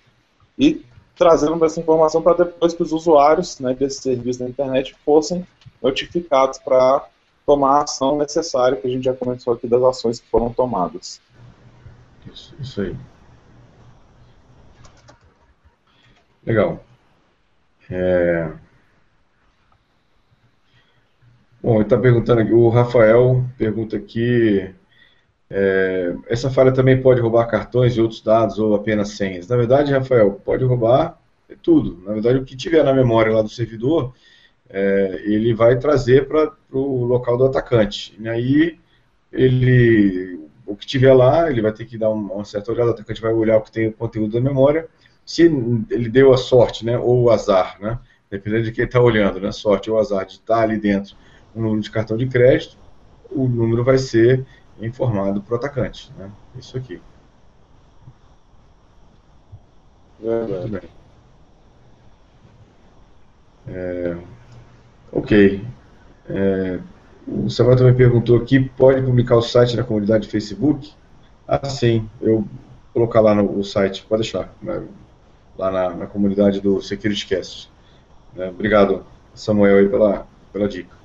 [0.58, 0.82] E
[1.16, 5.46] trazendo essa informação para depois que os usuários né, desse serviço da internet fossem
[5.82, 7.08] notificados para
[7.44, 11.20] tomar a ação necessária, que a gente já começou aqui das ações que foram tomadas.
[12.26, 12.96] Isso, isso aí.
[16.44, 16.84] Legal.
[17.90, 18.52] É...
[21.62, 24.72] Bom, ele está perguntando aqui, o Rafael pergunta aqui,
[25.48, 29.48] é, essa falha também pode roubar cartões e outros dados ou apenas senhas?
[29.48, 31.18] Na verdade, Rafael, pode roubar
[31.62, 32.02] tudo.
[32.04, 34.12] Na verdade, o que tiver na memória lá do servidor,
[34.68, 38.16] é, ele vai trazer para o local do atacante.
[38.20, 38.78] E aí,
[39.32, 43.20] ele, o que tiver lá, ele vai ter que dar uma certa olhada, o atacante
[43.20, 44.88] vai olhar o que tem o conteúdo da memória.
[45.24, 47.98] Se ele deu a sorte, né, ou o azar, né,
[48.30, 51.16] dependendo de quem está olhando, né, sorte ou azar de estar tá ali dentro
[51.54, 52.76] um número de cartão de crédito,
[53.30, 54.44] o número vai ser
[54.80, 56.12] informado para o atacante.
[56.18, 57.00] Né, isso aqui.
[60.20, 60.96] Muito bem.
[63.68, 64.16] É,
[65.12, 65.64] ok.
[66.28, 66.80] É,
[67.26, 70.92] o Samuel também perguntou aqui, pode publicar o site na comunidade Facebook?
[71.46, 72.48] Ah, sim, eu vou
[72.92, 74.82] colocar lá no site, pode deixar, né,
[75.58, 77.70] lá na, na, comunidade do SecurityCast.
[78.34, 80.95] Né, obrigado, Samuel, aí, pela, pela dica.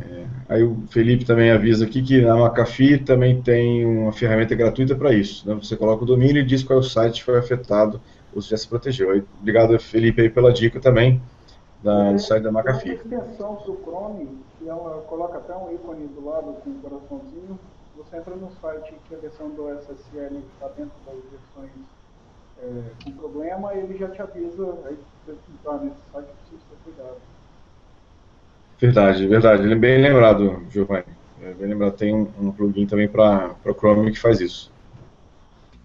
[0.00, 4.94] É, aí o Felipe também avisa aqui que na McAfee também tem uma ferramenta gratuita
[4.94, 5.48] para isso.
[5.48, 5.54] Né?
[5.54, 8.00] Você coloca o domínio e diz qual é o site que foi afetado
[8.34, 9.10] ou se já se protegeu.
[9.10, 11.20] Aí, obrigado, Felipe, aí, pela dica também
[11.82, 12.98] da, do site da McAfee.
[12.98, 16.70] Tem uma extensão para o Chrome, que ela coloca até um ícone do lado com
[16.70, 17.58] um coraçãozinho.
[17.96, 21.72] Você entra no site que a versão do SSL está dentro das versões
[22.62, 27.16] é, com problema, ele já te avisa, aí você entrar nesse site, precisa ter cuidado.
[28.80, 29.74] Verdade, verdade.
[29.74, 31.04] Bem lembrado, Giovanni.
[31.42, 31.96] É bem lembrado.
[31.96, 34.72] Tem um, um plugin também para o Chrome que faz isso.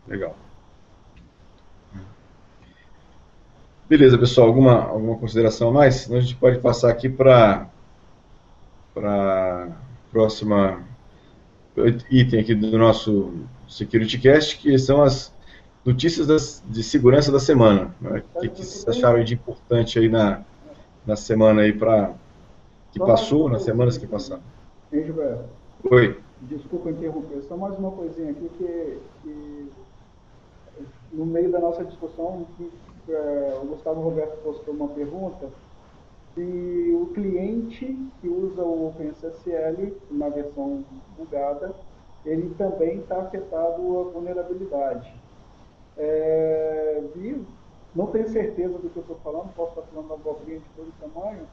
[0.08, 0.36] Legal.
[3.90, 4.48] Beleza, pessoal.
[4.48, 5.96] Alguma, alguma consideração a mais?
[5.96, 7.68] Senão a gente pode passar aqui para
[8.96, 9.68] a
[10.12, 10.84] próxima
[12.12, 13.34] item aqui do nosso
[13.68, 15.34] SecurityCast, que são as
[15.84, 17.94] notícias das, de segurança da semana.
[18.00, 18.24] Né?
[18.36, 20.42] O que, que vocês acharam de importante aí na,
[21.06, 22.14] na semana aí para
[22.94, 24.44] que passou, nas semanas que passaram?
[24.92, 25.46] Ei, Gilberto.
[25.90, 26.20] Oi.
[26.44, 29.72] Desculpa interromper, só mais uma coisinha aqui que, que
[31.12, 32.46] no meio da nossa discussão
[33.10, 35.50] é, o Gustavo Roberto postou uma pergunta
[36.36, 40.84] se o cliente que usa o OpenSSL na versão
[41.18, 41.74] bugada,
[42.26, 45.14] ele também está afetado a vulnerabilidade.
[45.98, 47.04] É,
[47.96, 50.92] não tenho certeza do que eu estou falando, posso estar falando uma abobrinha de todo
[51.00, 51.48] tamanho.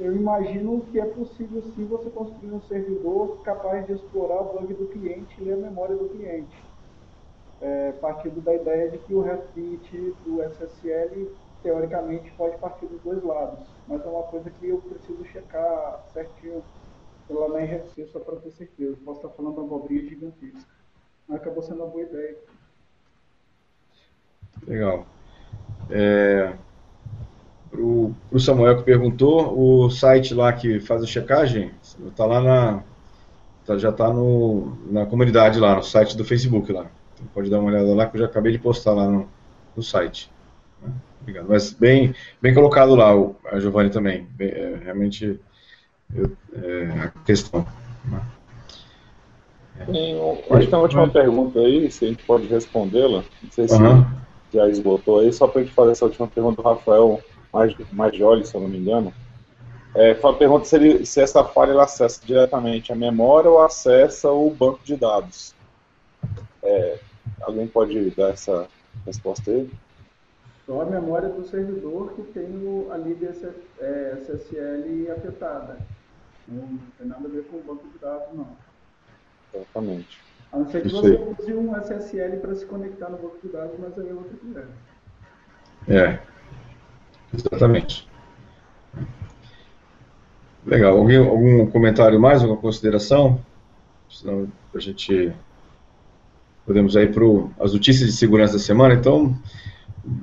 [0.00, 4.72] Eu imagino que é possível sim você construir um servidor capaz de explorar o bug
[4.74, 6.56] do cliente e ler a memória do cliente
[7.60, 9.54] é, partindo da ideia de que o REST
[10.24, 11.30] do SSL,
[11.62, 13.66] teoricamente, pode partir dos dois lados.
[13.86, 16.64] Mas é uma coisa que eu preciso checar certinho
[17.28, 18.96] lá na RFC só para ter certeza.
[19.04, 20.70] Posso estar falando uma abobrinha gigantesca.
[21.28, 22.36] Mas acabou sendo uma boa ideia.
[24.66, 25.06] Legal.
[25.90, 26.56] É,
[27.70, 31.70] para o Samuel que perguntou, o site lá que faz a checagem
[32.08, 32.82] está lá na.
[33.64, 34.12] Tá, já está
[34.90, 36.86] na comunidade lá, no site do Facebook lá
[37.34, 39.28] pode dar uma olhada lá, que eu já acabei de postar lá no,
[39.76, 40.30] no site.
[40.82, 40.92] Né?
[41.20, 41.46] Obrigado.
[41.48, 44.26] Mas bem, bem colocado lá, o, a Giovanni também.
[44.30, 45.38] Bem, é, realmente,
[46.14, 47.66] eu, é, a questão.
[48.04, 48.20] Né?
[49.86, 53.24] Tem, acho que tem uma última pergunta aí, se a gente pode respondê-la.
[53.42, 54.04] Não sei se uhum.
[54.52, 57.20] já esgotou aí, só para a gente fazer essa última pergunta do Rafael
[57.92, 59.12] Majoli, se eu não me engano.
[59.94, 64.30] É, a pergunta se, ele, se essa falha ela acessa diretamente a memória ou acessa
[64.30, 65.54] o banco de dados.
[66.62, 66.98] É,
[67.40, 68.68] Alguém pode dar essa
[69.06, 69.70] resposta aí?
[70.66, 75.78] Só a memória do servidor que tem o, a lib SSL é, afetada.
[76.46, 78.56] Não tem nada a ver com o banco de dados, não.
[79.54, 80.20] Exatamente.
[80.52, 81.36] A não ser que Isso você aí.
[81.38, 84.68] use um SSL para se conectar no banco de dados, mas aí é outra coisa.
[85.88, 86.18] É,
[87.32, 88.08] exatamente.
[90.66, 90.96] Legal.
[90.96, 93.40] Alguém, algum comentário mais, alguma consideração?
[94.08, 95.32] Senão a gente
[96.66, 97.24] podemos ir para
[97.64, 98.94] as notícias de segurança da semana.
[98.94, 99.36] Então,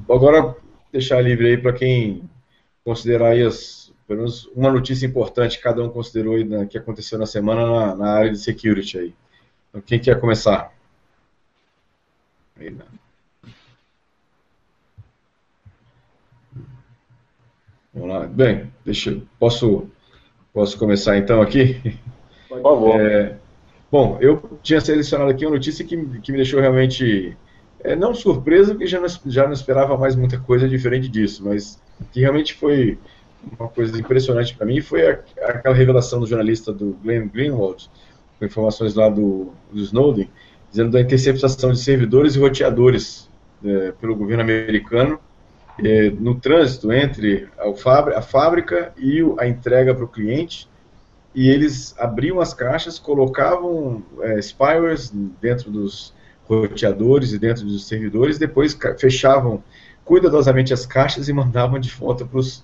[0.09, 0.55] agora
[0.91, 2.23] deixar livre aí para quem
[2.83, 6.77] considerar aí as, pelo menos uma notícia importante que cada um considerou aí na, que
[6.77, 9.15] aconteceu na semana na, na, área de security aí.
[9.69, 10.71] Então, quem quer começar?
[12.57, 12.85] Aí, né?
[17.97, 18.27] Vamos lá.
[18.27, 19.87] Bem, deixa eu, posso,
[20.53, 21.97] posso começar então aqui?
[22.47, 23.01] Por favor.
[23.01, 23.35] É,
[23.89, 27.37] Bom, eu tinha selecionado aqui uma notícia que, que me deixou realmente,
[27.79, 31.81] é, não surpreso, porque já não, já não esperava mais muita coisa diferente disso, mas
[32.11, 32.97] que realmente foi
[33.57, 37.89] uma coisa impressionante para mim foi a, aquela revelação do jornalista do Glenn Greenwald,
[38.37, 40.29] com informações lá do, do Snowden,
[40.69, 43.29] dizendo da interceptação de servidores e roteadores
[43.63, 45.17] é, pelo governo americano
[45.83, 50.67] é, no trânsito entre a, fábrica e a entrega para o cliente,
[51.35, 56.13] e eles abriam as caixas, colocavam é, spywares dentro dos
[56.47, 59.63] roteadores e dentro dos servidores, depois fechavam
[60.03, 62.63] cuidadosamente as caixas e mandavam de volta para os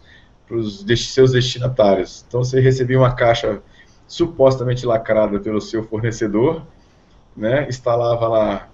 [0.97, 2.25] seus destinatários.
[2.27, 3.61] Então você recebia uma caixa
[4.07, 6.65] supostamente lacrada pelo seu fornecedor,
[7.35, 8.69] né, instalava lá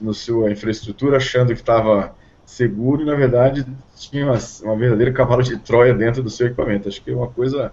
[0.00, 2.14] no sua infraestrutura achando que estava
[2.46, 3.66] seguro e na verdade
[3.96, 6.88] tinha uma, uma verdadeira cavalo de Troia dentro do seu equipamento.
[6.88, 7.72] Acho que é uma coisa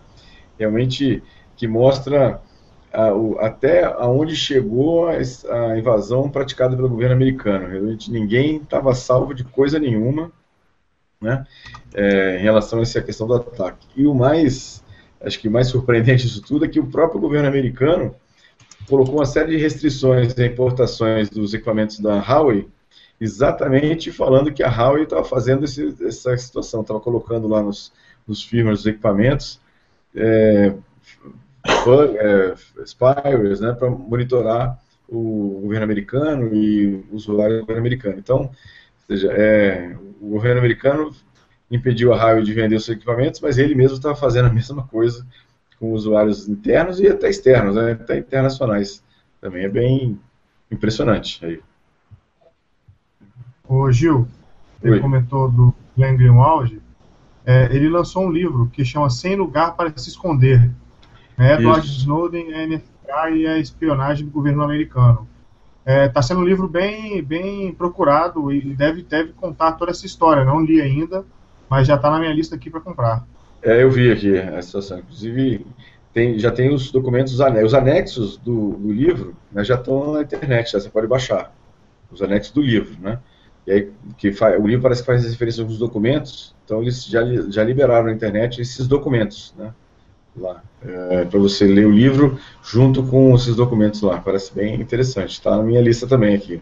[0.57, 1.21] realmente
[1.55, 2.41] que mostra
[2.91, 7.67] a, o, até aonde chegou a, a, invasão praticada pelo governo americano.
[7.67, 10.31] Realmente ninguém estava salvo de coisa nenhuma
[11.21, 11.45] né,
[11.93, 13.87] é, em relação a essa questão do ataque.
[13.95, 14.83] E o mais,
[15.21, 18.15] acho que mais surpreendente disso tudo é que o próprio governo americano
[18.89, 22.67] colocou uma série de restrições em importações dos equipamentos da Huawei,
[23.19, 27.91] exatamente falando que a Huawei estava fazendo esse, essa situação, estava colocando lá nos,
[28.27, 29.59] nos firmwares equipamentos
[30.15, 30.73] é,
[31.65, 32.55] é,
[33.61, 38.15] né, para monitorar o governo americano e o usuário do governo americano.
[38.17, 38.51] Então, ou
[39.07, 41.11] seja, é, o governo americano
[41.69, 44.87] impediu a Huawei de vender os seus equipamentos, mas ele mesmo estava fazendo a mesma
[44.87, 45.25] coisa
[45.79, 49.03] com usuários internos e até externos, né, até internacionais.
[49.41, 50.19] Também é bem
[50.71, 51.45] impressionante.
[51.45, 51.59] Aí.
[53.67, 54.27] Ô Gil,
[54.83, 54.99] ele Oi.
[54.99, 56.81] comentou do Glenn Greenwald,
[57.45, 60.69] é, ele lançou um livro que chama Sem Lugar para Se Esconder.
[61.37, 61.99] É Edward Isso.
[61.99, 65.27] Snowden, a NFA e a espionagem do governo americano.
[65.79, 70.05] Está é, tá sendo um livro bem, bem procurado e deve, deve contar toda essa
[70.05, 70.43] história.
[70.43, 71.25] Não li ainda,
[71.69, 73.25] mas já está na minha lista aqui para comprar.
[73.61, 74.99] É, eu vi aqui a situação.
[74.99, 75.65] Inclusive,
[76.13, 80.71] tem, já tem os documentos, os anexos do, do livro né, já estão na internet,
[80.71, 81.53] já você pode baixar.
[82.11, 83.19] Os anexos do livro, né?
[83.65, 87.05] E aí, que faz, o livro parece que faz referência a alguns documentos, então eles
[87.05, 89.73] já, já liberaram na internet esses documentos, né?
[90.35, 94.19] Lá, é, para você ler o livro junto com esses documentos lá.
[94.19, 95.33] Parece bem interessante.
[95.33, 96.59] Está na minha lista também aqui.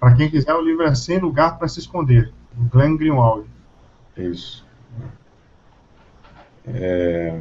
[0.00, 3.46] Para quem quiser, o livro é Sem Lugar para Se Esconder, do Glenn Greenwald.
[4.16, 4.66] Isso.
[6.66, 7.40] É...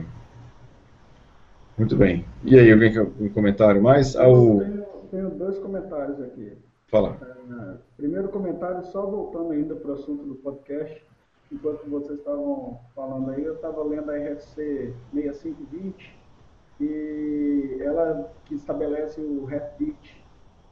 [1.78, 2.26] Muito bem.
[2.44, 4.16] E aí, alguém quer um comentário mais?
[4.16, 4.60] Ah, o...
[4.60, 6.54] tenho, tenho dois comentários aqui.
[6.94, 7.18] Fala.
[7.24, 11.04] É, primeiro comentário, só voltando ainda para o assunto do podcast,
[11.52, 16.16] enquanto vocês estavam falando aí, eu estava lendo a RFC 6520
[16.80, 20.24] e ela que estabelece o heartbeat,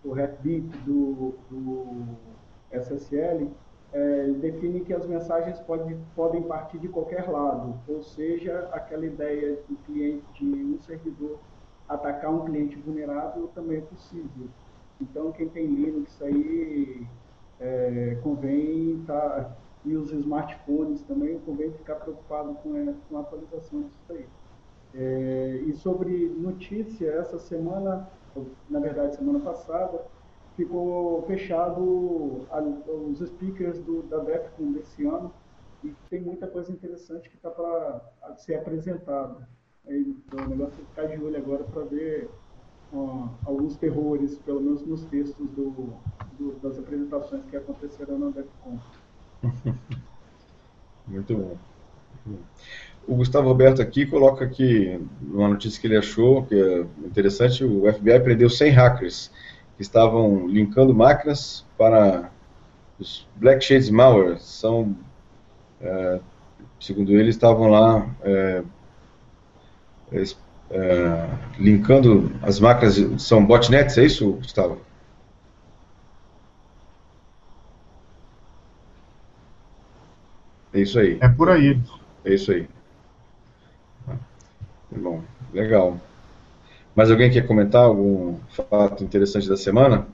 [0.05, 2.05] o heartbeat do, do
[2.71, 3.49] SSL,
[3.91, 9.57] é, define que as mensagens pode, podem partir de qualquer lado, ou seja, aquela ideia
[9.67, 11.39] do cliente de um servidor
[11.89, 14.47] atacar um cliente vulnerável também é possível.
[15.01, 17.07] Então, quem tem Linux aí,
[17.59, 23.21] é, convém estar, tá, e os smartphones também, convém ficar preocupado com a, com a
[23.21, 24.25] atualização disso aí.
[24.93, 28.07] É, e sobre notícia, essa semana,
[28.69, 30.05] na verdade, semana passada,
[30.55, 35.33] ficou fechado a, os speakers do, da DEFCON desse ano,
[35.83, 39.49] e tem muita coisa interessante que está para ser apresentada.
[39.87, 42.29] Então, o negócio é ficar de olho agora para ver
[43.45, 45.93] alguns terrores, pelo menos nos textos do,
[46.39, 48.79] do, das apresentações que aconteceram na DEFCON.
[51.07, 51.57] Muito bom.
[53.07, 57.91] O Gustavo Roberto aqui coloca aqui uma notícia que ele achou que é interessante, o
[57.91, 59.31] FBI prendeu 100 hackers
[59.75, 62.29] que estavam linkando máquinas para
[62.99, 64.39] os Black Shades Malware.
[64.39, 64.95] São,
[65.81, 66.19] é,
[66.79, 68.63] segundo ele, estavam lá é,
[70.71, 71.27] é,
[71.59, 74.79] linkando as máquinas, são botnets, é isso, Gustavo?
[80.73, 81.17] É isso aí.
[81.21, 81.79] É por aí.
[82.25, 82.67] É isso aí.
[84.89, 85.21] Tá bom,
[85.53, 85.97] legal.
[86.95, 88.37] Mais alguém quer comentar algum
[88.69, 90.07] fato interessante da semana?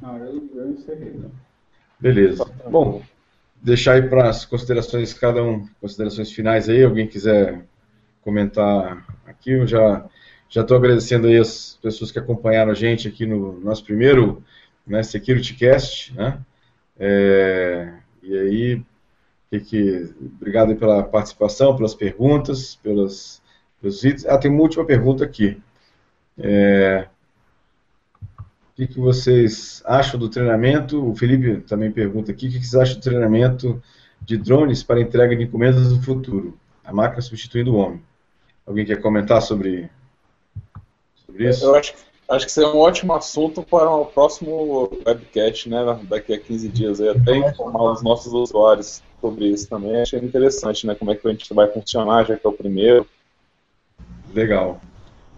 [0.00, 1.20] Não, eu, eu encerrei.
[2.00, 2.44] Beleza.
[2.70, 3.02] Bom,
[3.62, 7.64] deixar aí para as considerações, cada um, considerações finais aí, alguém quiser
[8.22, 10.04] comentar aqui, eu já
[10.50, 14.42] já estou agradecendo aí as pessoas que acompanharam a gente aqui no nosso primeiro
[14.86, 16.38] né, SecurityCast, né,
[16.98, 17.92] é,
[18.22, 18.82] e aí,
[19.50, 23.40] que, que, obrigado pela participação, pelas perguntas, pelas,
[23.80, 24.26] pelos vídeos.
[24.26, 25.60] Ah, tem uma última pergunta aqui.
[26.36, 27.06] É,
[28.78, 31.04] que, que vocês acham do treinamento?
[31.04, 33.82] O Felipe também pergunta aqui, o que, que vocês acham do treinamento
[34.22, 36.56] de drones para entrega de encomendas no futuro?
[36.84, 38.00] A máquina substituindo o homem.
[38.64, 39.90] Alguém quer comentar sobre,
[41.26, 41.64] sobre isso?
[41.64, 41.92] Eu acho,
[42.28, 45.98] acho que seria um ótimo assunto para o próximo webcast, né?
[46.04, 50.00] Daqui a 15 dias, aí, até informar os nossos usuários sobre isso também.
[50.00, 50.94] Achei interessante, né?
[50.94, 53.04] Como é que a gente vai funcionar, já que é o primeiro.
[54.32, 54.80] Legal.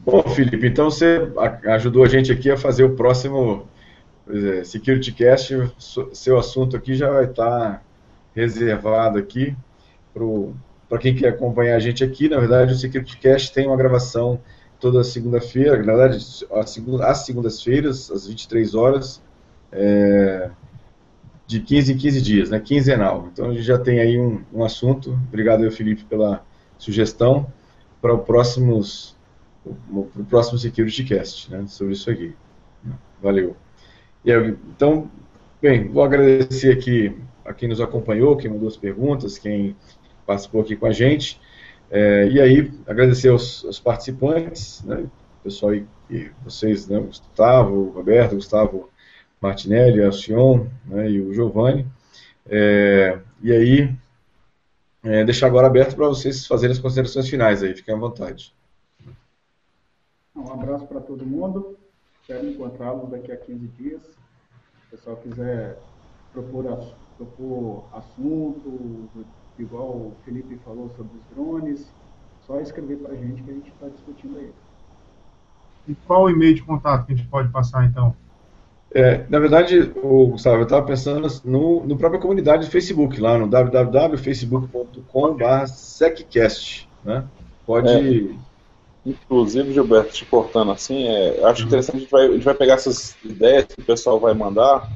[0.05, 1.31] Bom, Felipe, então você
[1.67, 3.69] ajudou a gente aqui a fazer o próximo
[4.29, 5.55] é, Security Cast.
[6.13, 7.85] Seu assunto aqui já vai estar
[8.35, 9.55] reservado aqui
[10.89, 12.29] para quem quer acompanhar a gente aqui.
[12.29, 14.41] Na verdade, o Security Cast tem uma gravação
[14.81, 16.25] toda segunda-feira, na verdade,
[17.03, 19.23] às segundas-feiras, às 23 horas,
[19.71, 20.51] é,
[21.47, 23.29] de 15 em 15 dias, né, quinzenal.
[23.31, 25.13] Então a gente já tem aí um, um assunto.
[25.29, 26.43] Obrigado, eu, Felipe, pela
[26.79, 27.47] sugestão
[28.01, 29.15] para o próximos
[29.63, 32.35] para o próximo Security Cast, né, sobre isso aqui.
[33.23, 33.57] Valeu.
[34.25, 35.11] Então,
[35.61, 39.77] bem, vou agradecer aqui a quem nos acompanhou, quem mandou as perguntas, quem
[40.27, 41.41] participou aqui com a gente.
[41.91, 45.07] É, e aí, agradecer aos, aos participantes, né,
[45.43, 48.89] pessoal e, e vocês, né, Gustavo, Roberto, Gustavo
[49.41, 51.87] Martinelli, Alcion né, e o Giovanni.
[52.49, 53.95] É, e aí,
[55.03, 58.55] é, deixar agora aberto para vocês fazerem as considerações finais aí, fiquem à vontade.
[60.35, 61.77] Um abraço para todo mundo,
[62.21, 64.03] espero encontrá-los daqui a 15 dias.
[64.03, 65.79] Se o pessoal quiser
[66.33, 69.09] propor, propor assunto,
[69.59, 71.93] igual o Felipe falou sobre os drones,
[72.47, 74.53] só escrever para a gente que a gente está discutindo aí.
[75.89, 78.15] E qual o e-mail de contato que a gente pode passar então?
[78.93, 83.39] É, na verdade, o Gustavo, eu estava pensando no, no própria comunidade do Facebook, lá
[83.39, 85.67] no www.facebook.com.br
[87.05, 87.25] Né?
[87.65, 87.89] Pode.
[87.89, 88.35] É,
[89.05, 91.69] inclusive, Gilberto, te cortando assim, é, acho uhum.
[91.69, 94.89] interessante, a gente, vai, a gente vai pegar essas ideias que o pessoal vai mandar,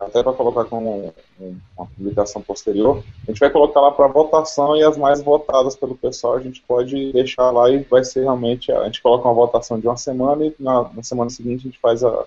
[0.00, 3.02] até para colocar como um, uma publicação posterior.
[3.26, 6.62] A gente vai colocar lá para votação e as mais votadas pelo pessoal a gente
[6.66, 8.70] pode deixar lá e vai ser realmente.
[8.72, 11.80] A gente coloca uma votação de uma semana e na, na semana seguinte a gente
[11.80, 12.26] faz a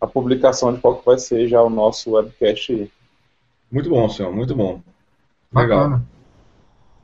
[0.00, 2.90] a publicação de qual que vai ser já o nosso webcast.
[3.70, 4.80] Muito bom, senhor, muito bom.
[5.52, 5.90] Legal.
[5.90, 6.17] Bacana.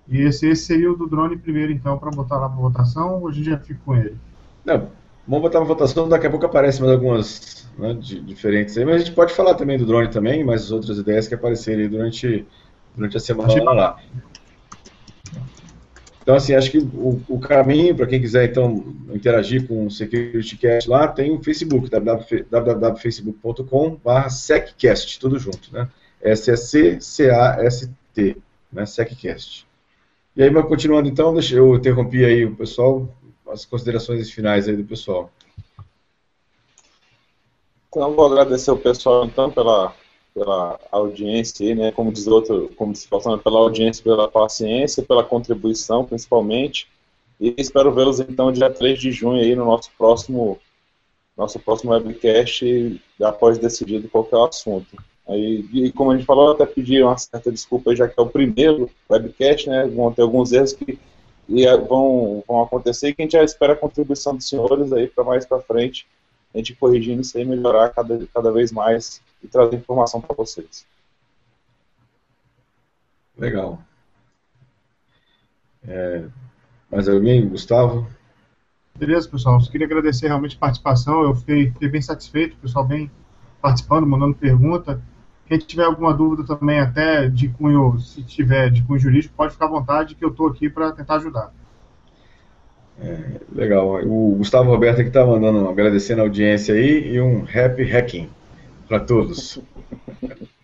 [0.08, 3.28] E esse, esse seria o do drone primeiro, então, para botar lá para votação, ou
[3.28, 4.16] a gente já fica com ele?
[4.64, 4.88] Não,
[5.26, 8.96] vamos botar para votação, daqui a pouco aparecem mais algumas né, de, diferentes aí, mas
[8.96, 12.46] a gente pode falar também do drone também, mas as outras ideias que aparecerem durante,
[12.94, 13.98] durante a semana lá.
[16.24, 18.82] Então, assim, acho que o, o caminho, para quem quiser, então,
[19.12, 25.86] interagir com o SecurityCast lá, tem o Facebook, www.facebook.com.br SecCast, tudo junto, né?
[26.22, 28.38] S-E-C-C-A-S-T,
[28.72, 28.86] né?
[28.86, 29.66] SecCast.
[30.36, 33.08] E aí, continuando, então, deixa eu interromper aí o pessoal,
[33.48, 35.30] as considerações finais aí do pessoal.
[37.88, 39.94] Então, vou agradecer o pessoal, então, pela
[40.34, 46.04] pela audiência, né, como diz outro, como se falando pela audiência, pela paciência, pela contribuição,
[46.04, 46.88] principalmente.
[47.40, 50.58] E espero vê-los então dia 3 de junho aí no nosso próximo
[51.36, 54.96] nosso próximo webcast após decidido qual é assunto.
[55.26, 58.28] Aí, e como a gente falou, até pedir uma certa desculpa já que é o
[58.28, 59.86] primeiro webcast, né?
[59.86, 60.98] Vão ter alguns erros que
[61.88, 65.24] vão, vão acontecer e que a gente já espera a contribuição dos senhores aí para
[65.24, 66.06] mais para frente
[66.54, 70.86] a gente corrigindo isso aí, melhorar cada, cada vez mais e trazer informação para vocês.
[73.36, 73.82] Legal.
[75.86, 76.24] É,
[76.88, 77.48] mais alguém?
[77.48, 78.06] Gustavo?
[78.94, 79.60] Beleza, pessoal.
[79.60, 81.24] Só queria agradecer realmente a participação.
[81.24, 83.10] Eu fiquei, fiquei bem satisfeito, o pessoal bem
[83.60, 85.02] participando, mandando pergunta.
[85.46, 89.66] Quem tiver alguma dúvida também, até de cunho, se tiver de cunho jurídico, pode ficar
[89.66, 91.52] à vontade que eu estou aqui para tentar ajudar.
[92.98, 94.02] É, legal.
[94.06, 98.30] O Gustavo Roberto aqui está mandando, agradecendo a audiência aí e um happy hacking
[98.88, 99.60] para todos.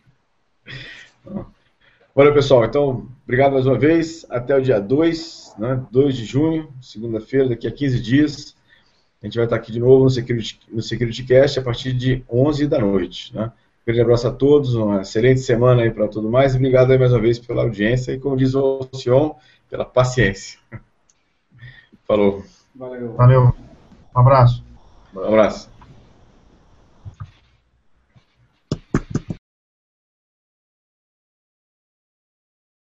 [2.14, 4.26] Olha, pessoal, então, obrigado mais uma vez.
[4.30, 8.56] Até o dia 2, né, 2 de junho, segunda-feira, daqui a 15 dias.
[9.22, 12.24] A gente vai estar aqui de novo no Security, no Security Cast a partir de
[12.28, 13.34] 11 da noite.
[13.34, 13.52] Né?
[13.90, 16.54] Um grande abraço a todos, uma excelente semana aí para tudo mais.
[16.54, 19.32] Obrigado aí mais uma vez pela audiência e, como diz o Sion,
[19.68, 20.60] pela paciência.
[22.06, 22.44] Falou.
[22.72, 23.14] Valeu.
[23.14, 23.52] Valeu.
[24.14, 24.64] Um abraço.
[25.12, 25.69] Um abraço.